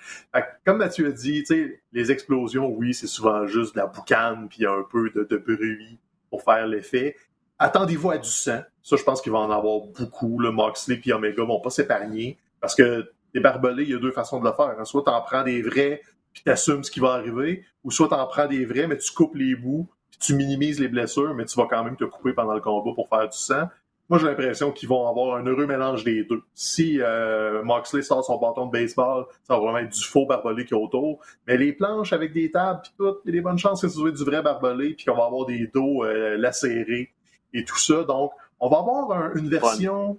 [0.64, 4.48] comme Mathieu a dit, tu sais, les explosions, oui, c'est souvent juste de la boucane
[4.48, 5.98] puis un peu de, bruit
[6.30, 7.16] pour faire l'effet.
[7.58, 8.60] Attendez-vous à du sang.
[8.84, 10.38] Ça, je pense qu'il va en avoir beaucoup.
[10.38, 14.12] Le Moxley et Omega vont pas s'épargner parce que des barbelés, il y a deux
[14.12, 14.76] façons de le faire.
[14.78, 14.84] Hein.
[14.84, 16.00] Soit tu en prends des vrais
[16.32, 18.98] puis tu assumes ce qui va arriver, ou soit tu en prends des vrais, mais
[18.98, 19.88] tu coupes les bouts
[20.20, 23.08] tu minimises les blessures, mais tu vas quand même te couper pendant le combat pour
[23.08, 23.68] faire du sang.
[24.08, 26.42] Moi, j'ai l'impression qu'ils vont avoir un heureux mélange des deux.
[26.54, 30.64] Si euh, Moxley sort son bâton de baseball, ça va vraiment être du faux barbelé
[30.64, 31.20] qui est autour.
[31.46, 33.88] Mais les planches avec des tables puis tout, il y a des bonnes chances que
[33.88, 37.12] ce soit du vrai barbelé puis qu'on va avoir des dos euh, lacérés
[37.52, 38.02] et tout ça.
[38.04, 40.18] Donc, on va avoir une version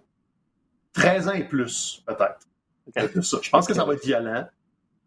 [0.93, 2.47] 13 ans et plus, peut-être.
[2.95, 4.47] Je pense que ça va être violent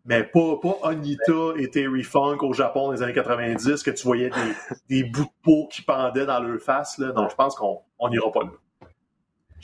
[0.04, 4.02] mais pas, pas Onita et Terry Funk au Japon dans les années 90, que tu
[4.04, 6.98] voyais des, des bouts de peau qui pendaient dans leur face.
[6.98, 7.12] Là.
[7.12, 8.50] Donc, je pense qu'on n'ira pas là.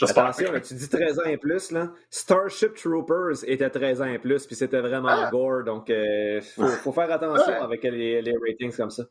[0.01, 1.91] Attention, tu dis 13 ans et plus, là.
[2.09, 5.29] Starship Troopers était 13 ans et plus, puis c'était vraiment ah!
[5.31, 9.03] gore, donc il euh, faut, faire attention avec les, les, ratings comme ça.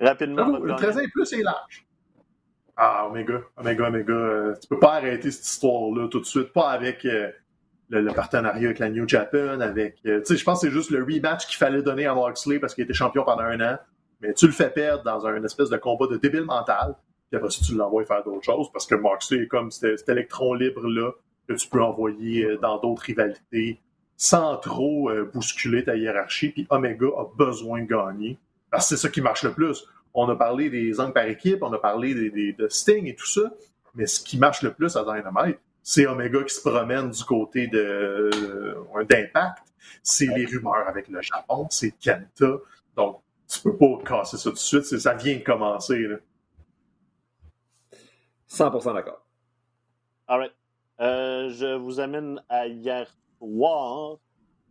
[0.00, 0.58] Rapidement.
[0.58, 1.86] le 13 ans et plus, c'est large.
[2.76, 6.70] Ah, Omega, Omega, Omega, euh, tu peux pas arrêter cette histoire-là tout de suite, pas
[6.70, 7.04] avec...
[7.04, 7.30] Euh,
[8.00, 9.96] le, partenariat avec la New Japan, avec.
[10.06, 12.58] Euh, tu sais, je pense que c'est juste le rematch qu'il fallait donner à Moxley
[12.58, 13.78] parce qu'il était champion pendant un an.
[14.20, 16.94] Mais tu le fais perdre dans un espèce de combat de débile mental.
[17.30, 20.54] Puis après ça, tu l'envoies faire d'autres choses, parce que Moxley est comme cet électron
[20.54, 21.12] libre-là
[21.48, 23.80] que tu peux envoyer euh, dans d'autres rivalités
[24.16, 28.38] sans trop euh, bousculer ta hiérarchie, puis Omega a besoin de gagner,
[28.70, 29.86] parce que c'est ça qui marche le plus.
[30.14, 33.26] On a parlé des angles par équipe, on a parlé des, de Sting et tout
[33.26, 33.52] ça,
[33.94, 37.68] mais ce qui marche le plus à Dynamite, c'est Omega qui se promène du côté
[37.68, 39.62] de euh, d'impact,
[40.02, 42.56] c'est les rumeurs avec le Japon, c'est Kenta.
[42.96, 45.98] Donc, tu peux pas casser ça tout de suite, ça vient de commencer.
[45.98, 46.16] Là.
[48.48, 49.22] 100% d'accord.
[50.26, 50.52] All right.
[51.00, 53.06] Euh, je vous amène à hier
[53.38, 54.16] soir.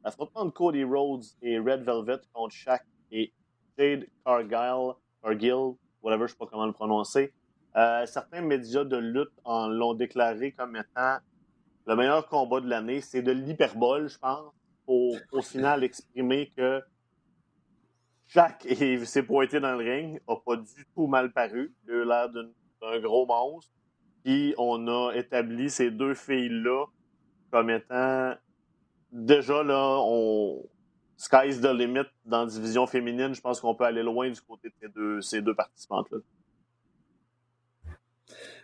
[0.03, 3.31] L'affrontement entre Cody Rhodes et Red Velvet contre Shaq et
[3.77, 7.31] Jade Cargill, Cargill, whatever, je sais pas comment le prononcer.
[7.75, 11.17] Euh, certains médias de lutte en l'ont déclaré comme étant
[11.87, 13.01] le meilleur combat de l'année.
[13.01, 14.53] C'est de l'hyperbole, je pense,
[14.85, 16.81] pour au final exprimer que
[18.27, 18.67] Shaq
[19.05, 21.73] s'est pointé dans le ring, a pas du tout mal paru.
[21.87, 23.71] Il a l'air d'un gros monstre.
[24.23, 26.85] Puis on a établi ces deux filles-là
[27.51, 28.35] comme étant
[29.11, 30.63] déjà là, on
[31.17, 33.33] sky's the limit dans la division féminine.
[33.33, 36.17] Je pense qu'on peut aller loin du côté de ces deux, ces deux participantes-là.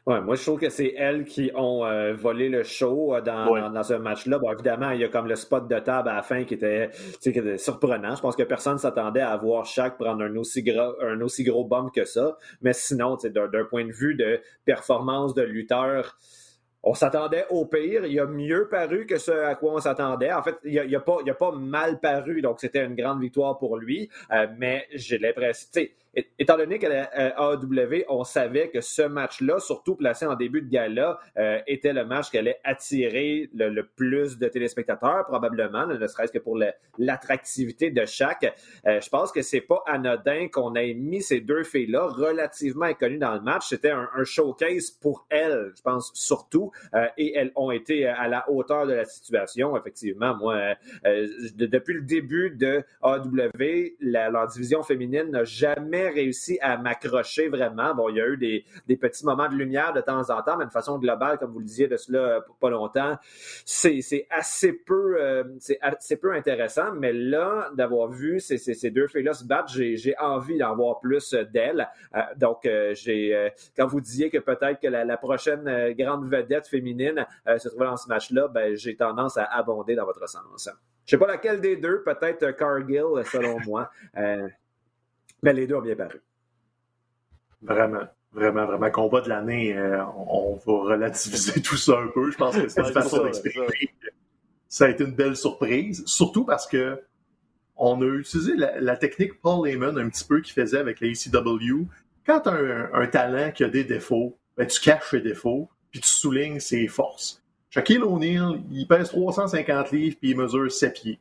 [0.06, 3.70] Ouais, moi, je trouve que c'est elles qui ont euh, volé le show euh, dans,
[3.70, 4.40] dans, ce match-là.
[4.40, 6.90] Bon, évidemment, il y a comme le spot de table à la fin qui était,
[7.22, 8.16] qui était surprenant.
[8.16, 11.44] Je pense que personne ne s'attendait à voir chaque prendre un aussi gros, un aussi
[11.44, 12.38] gros bump que ça.
[12.62, 16.18] Mais sinon, d'un point de vue de performance de lutteur,
[16.82, 18.06] on s'attendait au pire.
[18.06, 20.32] Il a mieux paru que ce à quoi on s'attendait.
[20.32, 23.58] En fait, il n'a a pas, a pas mal paru, donc c'était une grande victoire
[23.58, 24.10] pour lui.
[24.32, 25.84] Euh, mais j'ai l'impression,
[26.16, 31.20] étant donné qu'à AEW, on savait que ce match-là, surtout placé en début de gala,
[31.38, 36.40] euh, était le match qui allait attirer le, plus de téléspectateurs, probablement, ne serait-ce que
[36.40, 36.58] pour
[36.98, 38.46] l'attractivité de chaque.
[38.88, 43.20] Euh, je pense que c'est pas anodin qu'on ait mis ces deux filles-là relativement inconnues
[43.20, 43.68] dans le match.
[43.70, 48.50] C'était un, showcase pour elles, je pense, surtout, euh, et elles ont été à la
[48.50, 49.78] hauteur de la situation.
[49.78, 50.76] Effectivement, moi,
[51.56, 57.94] depuis le début de AEW, la, leur division féminine n'a jamais réussi à m'accrocher vraiment.
[57.94, 60.66] Bon, il y a eu des, petits moments de lumière de temps en temps, mais
[60.66, 63.18] de façon globale, comme vous le disiez de cela pour pas longtemps,
[63.66, 66.94] c'est assez peu euh, c'est assez peu intéressant.
[66.94, 71.88] Mais là, d'avoir vu ces, deux filles-là se battre, j'ai envie d'en voir plus d'elles.
[72.16, 77.26] Euh, donc, euh, j'ai quand vous disiez que peut-être que la, prochaine grande vedette féminine
[77.46, 80.70] se trouvait dans ce match-là, ben, j'ai tendance à abonder dans votre sens.
[81.06, 83.90] Je sais pas laquelle des deux, peut-être Cargill, selon moi.
[85.44, 86.22] Mais les deux ont bien paru.
[87.62, 88.92] Vraiment, vraiment, vraiment.
[88.92, 92.32] Combat de l'année, euh, on, va relativiser tout ça un peu.
[92.32, 93.62] Je pense que c'est une façon d'expliquer.
[94.68, 97.02] Ça a été une belle surprise, surtout parce que
[97.76, 101.88] on a utilisé la, technique Paul Heyman un petit peu qu'il faisait avec la ECW.
[102.26, 106.02] Quand tu as un, talent qui a des défauts, ben, tu caches ses défauts, puis
[106.02, 107.42] tu soulignes ses forces.
[107.70, 111.20] Shaquille O'Neal, il pèse 350 livres, puis il mesure 7 pieds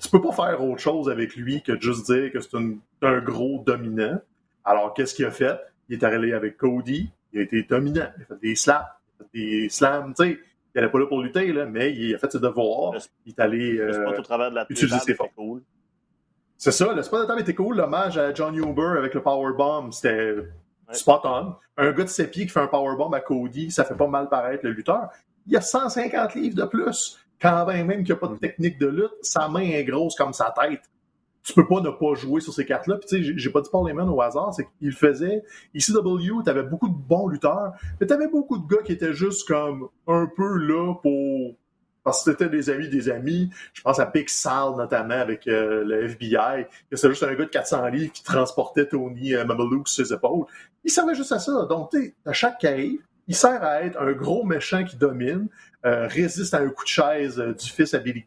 [0.00, 2.56] tu peux pas faire autre chose avec lui que de juste dire que c'est
[3.02, 4.20] un, gros dominant.
[4.64, 5.58] Alors, qu'est-ce qu'il a fait?
[5.88, 8.86] Il est allé avec Cody, il a été dominant, il a fait des slaps,
[9.18, 10.38] il a fait des slams, tu sais.
[10.74, 12.94] Il n'allait pas là pour lutter, là, mais il a fait ses devoirs.
[13.26, 15.30] il est allé euh, au travers de la utiliser ses forces.
[15.36, 15.62] Cool.
[16.56, 17.76] C'est ça, le spot de table était cool.
[17.76, 20.34] L'hommage à John Huber avec le powerbomb, c'était
[20.92, 21.54] spot on.
[21.76, 24.28] Un gars de ses pieds qui fait un powerbomb à Cody, ça fait pas mal
[24.28, 25.10] paraître le lutteur.
[25.46, 28.78] Il y a 150 livres de plus quand même qu'il n'y a pas de technique
[28.78, 30.80] de lutte, sa main est grosse comme sa tête.
[31.42, 32.96] Tu peux pas ne pas jouer sur ces cartes-là.
[32.96, 35.42] Puis tu sais, j'ai pas dit Paul Heyman au hasard, c'est qu'il faisait.
[35.74, 39.88] ECW, t'avais beaucoup de bons lutteurs, mais t'avais beaucoup de gars qui étaient juste comme
[40.06, 41.54] un peu là pour
[42.02, 43.50] parce que c'était des amis des amis.
[43.74, 47.44] Je pense à Big Sal, notamment, avec euh, le FBI, que c'est juste un gars
[47.44, 50.44] de 400 livres qui transportait Tony euh, Mamelouk sur ses épaules.
[50.84, 51.64] Il servait juste à ça.
[51.64, 55.48] Donc, tu sais, à chaque qui il sert à être un gros méchant qui domine,
[55.84, 58.24] euh, résiste à un coup de chaise euh, du fils à Billy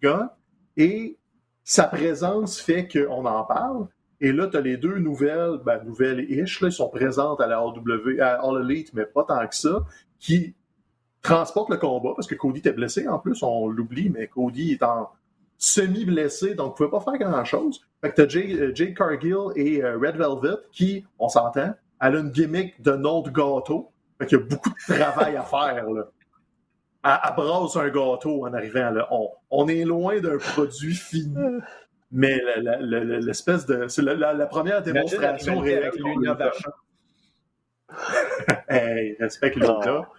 [0.76, 1.18] et
[1.64, 3.88] sa présence fait qu'on en parle.
[4.22, 8.20] Et là, tu as les deux nouvelles, ben, nouvelles-ish, ils sont présentes à la AW,
[8.20, 9.84] à All Elite, mais pas tant que ça,
[10.20, 10.56] qui
[11.22, 14.84] transportent le combat, parce que Cody était blessé en plus, on l'oublie, mais Cody est
[14.84, 15.10] en
[15.58, 17.82] semi-blessé, donc ne pouvait pas faire grand-chose.
[18.02, 22.20] Fait que tu as Jay, Jay, Cargill et Red Velvet, qui, on s'entend, elle a
[22.20, 22.96] une gimmick de
[23.32, 26.04] gâteau, fait qu'il y a beaucoup de travail à faire, là.
[27.04, 29.08] À, brasser un gâteau en arrivant là.
[29.50, 31.36] On, est loin d'un produit fini.
[32.12, 32.42] Mais
[32.82, 33.88] l'espèce de.
[33.88, 36.72] C'est la, première démonstration réelle l'innovation.
[38.68, 40.10] hey, respecte Luna.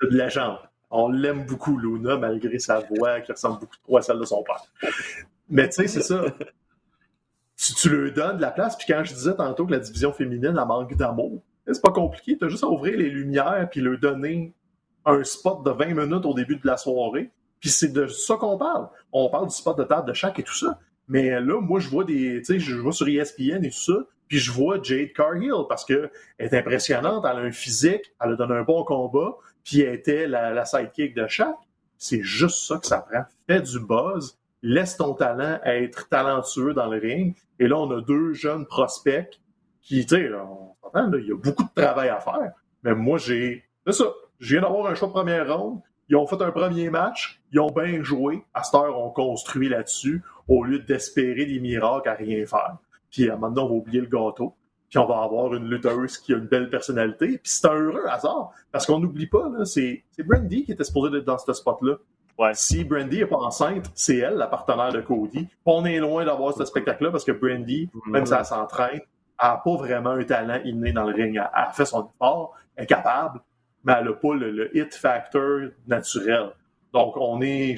[0.00, 0.58] C'est de légende.
[0.90, 4.42] On l'aime beaucoup, Luna, malgré sa voix qui ressemble beaucoup trop à celle de son
[4.42, 4.62] père.
[5.48, 6.22] Mais tu sais, c'est ça.
[7.56, 8.76] Tu, tu lui donnes de la place.
[8.76, 12.36] Puis quand je disais tantôt que la division féminine, a manque d'amour, C'est pas compliqué.
[12.38, 14.54] T'as juste à ouvrir les lumières puis leur donner
[15.04, 17.30] un spot de 20 minutes au début de la soirée.
[17.60, 18.88] Puis c'est de ça qu'on parle.
[19.12, 20.78] On parle du spot de table de chaque et tout ça.
[21.08, 24.06] Mais là, moi, je vois des, tu sais, je vois sur ESPN et tout ça,
[24.28, 28.32] puis je vois Jade Cargill parce que elle est impressionnante, elle a un physique, elle
[28.32, 31.56] a donné un bon combat, puis elle était la, sidekick de chaque.
[31.96, 33.24] C'est juste ça que ça prend.
[33.46, 37.34] Fais du buzz, laisse ton talent être talentueux dans le ring.
[37.58, 39.40] Et là, on a deux jeunes prospects
[39.80, 40.30] qui, tu sais,
[40.94, 42.52] il y a beaucoup de travail à faire.
[42.82, 44.06] Mais moi, j'ai, c'est ça,
[44.38, 45.80] je viens d'avoir un choix de première ronde.
[46.08, 48.44] Ils ont fait un premier match, ils ont bien joué.
[48.54, 52.76] À cette heure, on construit là-dessus au lieu d'espérer des miracles à rien faire.
[53.10, 54.54] Puis maintenant, on va oublier le gâteau.
[54.88, 57.38] Puis on va avoir une lutteuse qui a une belle personnalité.
[57.38, 58.52] Puis c'est un heureux hasard.
[58.70, 61.96] Parce qu'on n'oublie pas, c'est, Brandy qui était supposée être dans ce spot-là.
[62.38, 62.50] Ouais.
[62.54, 65.48] Si Brandy n'est pas enceinte, c'est elle, la partenaire de Cody.
[65.64, 69.00] On est loin d'avoir ce spectacle-là parce que Brandy, même si elle s'entraîne,
[69.40, 71.36] elle n'a pas vraiment un talent inné dans le ring.
[71.36, 73.40] Elle, elle fait son effort, elle est capable,
[73.84, 76.50] mais elle n'a pas le, le, hit factor naturel.
[76.92, 77.76] Donc, on est,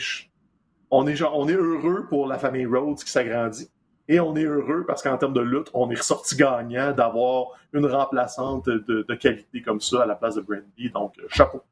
[0.90, 3.68] on est, genre, on est heureux pour la famille Rhodes qui s'agrandit.
[4.10, 7.84] Et on est heureux parce qu'en termes de lutte, on est ressorti gagnant d'avoir une
[7.84, 10.90] remplaçante de, de, qualité comme ça à la place de Brandy.
[10.90, 11.62] Donc, chapeau.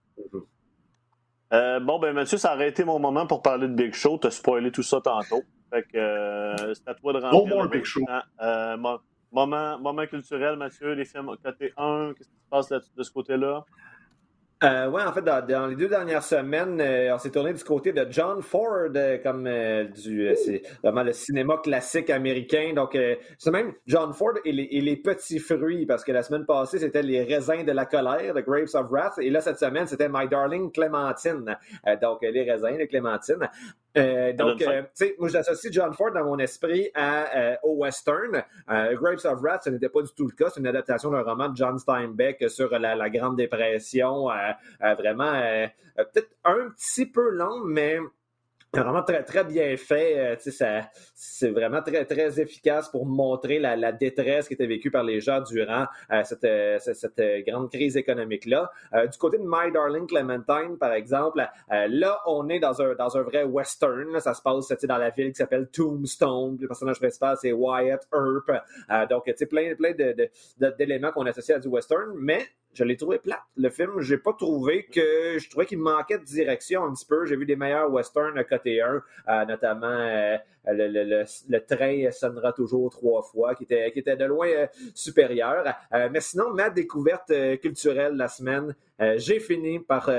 [1.53, 4.19] Euh, bon, ben Mathieu, ça aurait été mon moment pour parler de Big Show.
[4.19, 5.43] Tu as spoilé tout ça tantôt.
[5.71, 7.39] Fait que euh, c'est à toi de rentrer.
[7.39, 8.05] Bon, bon, Big Show.
[8.43, 8.77] Euh,
[9.45, 13.65] moment, culturel, Mathieu, les films côté 1, qu'est-ce qui se passe de ce côté-là?
[14.65, 17.93] Euh, oui, en fait, dans, les deux dernières semaines, euh, on s'est tourné du côté
[17.93, 20.33] de John Ford, euh, comme du,
[20.83, 22.73] vraiment le cinéma classique américain.
[22.75, 22.97] Donc,
[23.39, 26.79] c'est même John Ford et les, et les, petits fruits, parce que la semaine passée,
[26.79, 30.09] c'était les raisins de la colère, The Grapes of Wrath, et là, cette semaine, c'était
[30.09, 31.55] My Darling Clémentine.
[32.01, 33.51] donc, les raisins de Clémentine.
[33.97, 37.77] Euh, donc, euh, tu sais, moi, j'associe John Ford dans mon esprit à, euh, au
[37.77, 38.43] western.
[38.69, 40.51] Grapes of Wrath, ce n'était pas du tout le cas.
[40.51, 44.29] C'est une adaptation d'un roman de John Steinbeck sur la, la Grande Dépression.
[44.81, 45.33] vraiment,
[45.97, 47.99] peut-être un petit peu long, mais
[48.73, 50.37] vraiment très, très bien fait.
[50.37, 55.03] Euh, c'est vraiment très, très efficace pour montrer la, la, détresse qui était vécue par
[55.03, 58.71] les gens durant euh, cette, euh, cette, grande crise économique-là.
[59.11, 63.23] du côté de My Darling Clementine, par exemple, là, on est dans un, dans un
[63.23, 64.19] vrai western.
[64.21, 66.59] Ça se passe dans la ville qui s'appelle Tombstone.
[66.61, 69.09] Le personnage principal, c'est Wyatt Earp.
[69.09, 69.93] donc, plein, plein
[70.79, 72.47] d'éléments de, qu'on associe à du western, mais
[72.77, 73.41] je l'ai trouvé plate.
[73.57, 75.39] Le film, j'ai pas trouvé que.
[75.39, 77.25] Je trouvais qu'il manquait de direction un petit peu.
[77.25, 80.37] J'ai vu des meilleurs westerns côté 1, euh, notamment euh,
[80.67, 85.65] le, le, train sonnera toujours trois fois, qui était, qui était de loin euh, supérieur.
[86.11, 88.75] mais sinon, ma découverte culturelle la semaine,
[89.17, 90.11] j'ai fini par,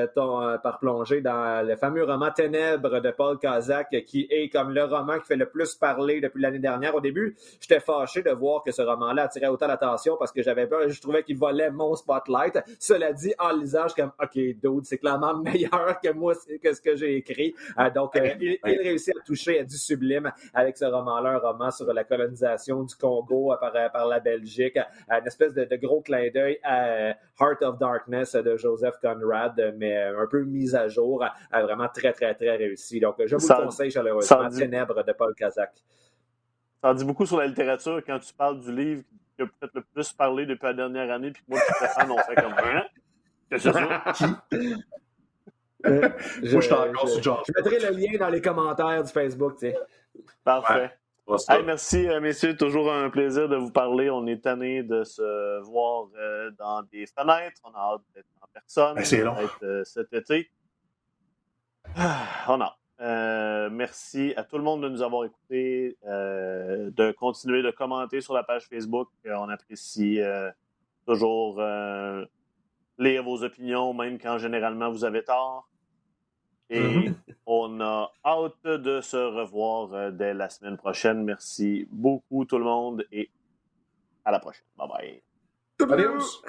[0.63, 5.19] par plonger dans le fameux roman Ténèbres de Paul Kazak, qui est comme le roman
[5.19, 6.95] qui fait le plus parler depuis l'année dernière.
[6.95, 10.67] Au début, j'étais fâché de voir que ce roman-là attirait autant l'attention parce que j'avais
[10.67, 12.59] peur, je trouvais qu'il volait mon spotlight.
[12.79, 16.73] Cela dit, en lisant, je suis comme, OK, dude, c'est clairement meilleur que moi, que
[16.73, 17.53] ce que j'ai écrit.
[17.79, 21.71] Euh, donc, euh, il, réussit à toucher à du sublime avec ce roman-là, un roman
[21.71, 24.77] sur la colonisation du Congo euh, par, par la Belgique,
[25.09, 30.27] une espèce de, gros clin d'œil à Heart of Darkness de Joseph Conrad, mais un
[30.27, 32.99] peu mise à jour, vraiment très, très, très réussi.
[32.99, 35.71] Donc, je vous le conseille chaleureusement, Ténèbres de Paul Kazak.
[36.81, 39.03] Ça en dit beaucoup sur la littérature quand tu parles du livre
[39.35, 42.35] qui a peut-être le plus parlé depuis la dernière année, puis moi, Stéphane, on fait
[42.35, 42.83] comme hein?
[43.49, 44.13] Qu'est-ce que c'est ça?
[44.13, 44.75] Qui?
[45.85, 46.09] Euh,
[46.41, 49.53] je, moi, je suis encore sur Je mettrai le lien dans les commentaires du Facebook,
[49.59, 49.77] tu sais.
[50.43, 50.91] Parfait.
[51.65, 52.55] Merci, euh, messieurs.
[52.55, 54.09] Toujours un plaisir de vous parler.
[54.09, 57.61] On est tanné de se voir euh, dans des fenêtres.
[57.65, 58.95] On a hâte d'être en personne.
[58.95, 59.35] Ben, c'est long.
[59.63, 60.49] Euh, cet été.
[61.95, 67.61] Ah, on a euh, merci à tout le monde de nous avoir écoutés, de continuer
[67.61, 69.09] de commenter sur la page Facebook.
[69.25, 70.19] On apprécie
[71.05, 71.61] toujours
[72.97, 75.69] lire vos opinions, même quand généralement vous avez tort.
[76.69, 77.13] Et mm-hmm.
[77.45, 81.23] on a hâte de se revoir dès la semaine prochaine.
[81.23, 83.29] Merci beaucoup tout le monde et
[84.25, 84.65] à la prochaine.
[84.77, 85.21] Bye bye.
[85.91, 86.43] Adios.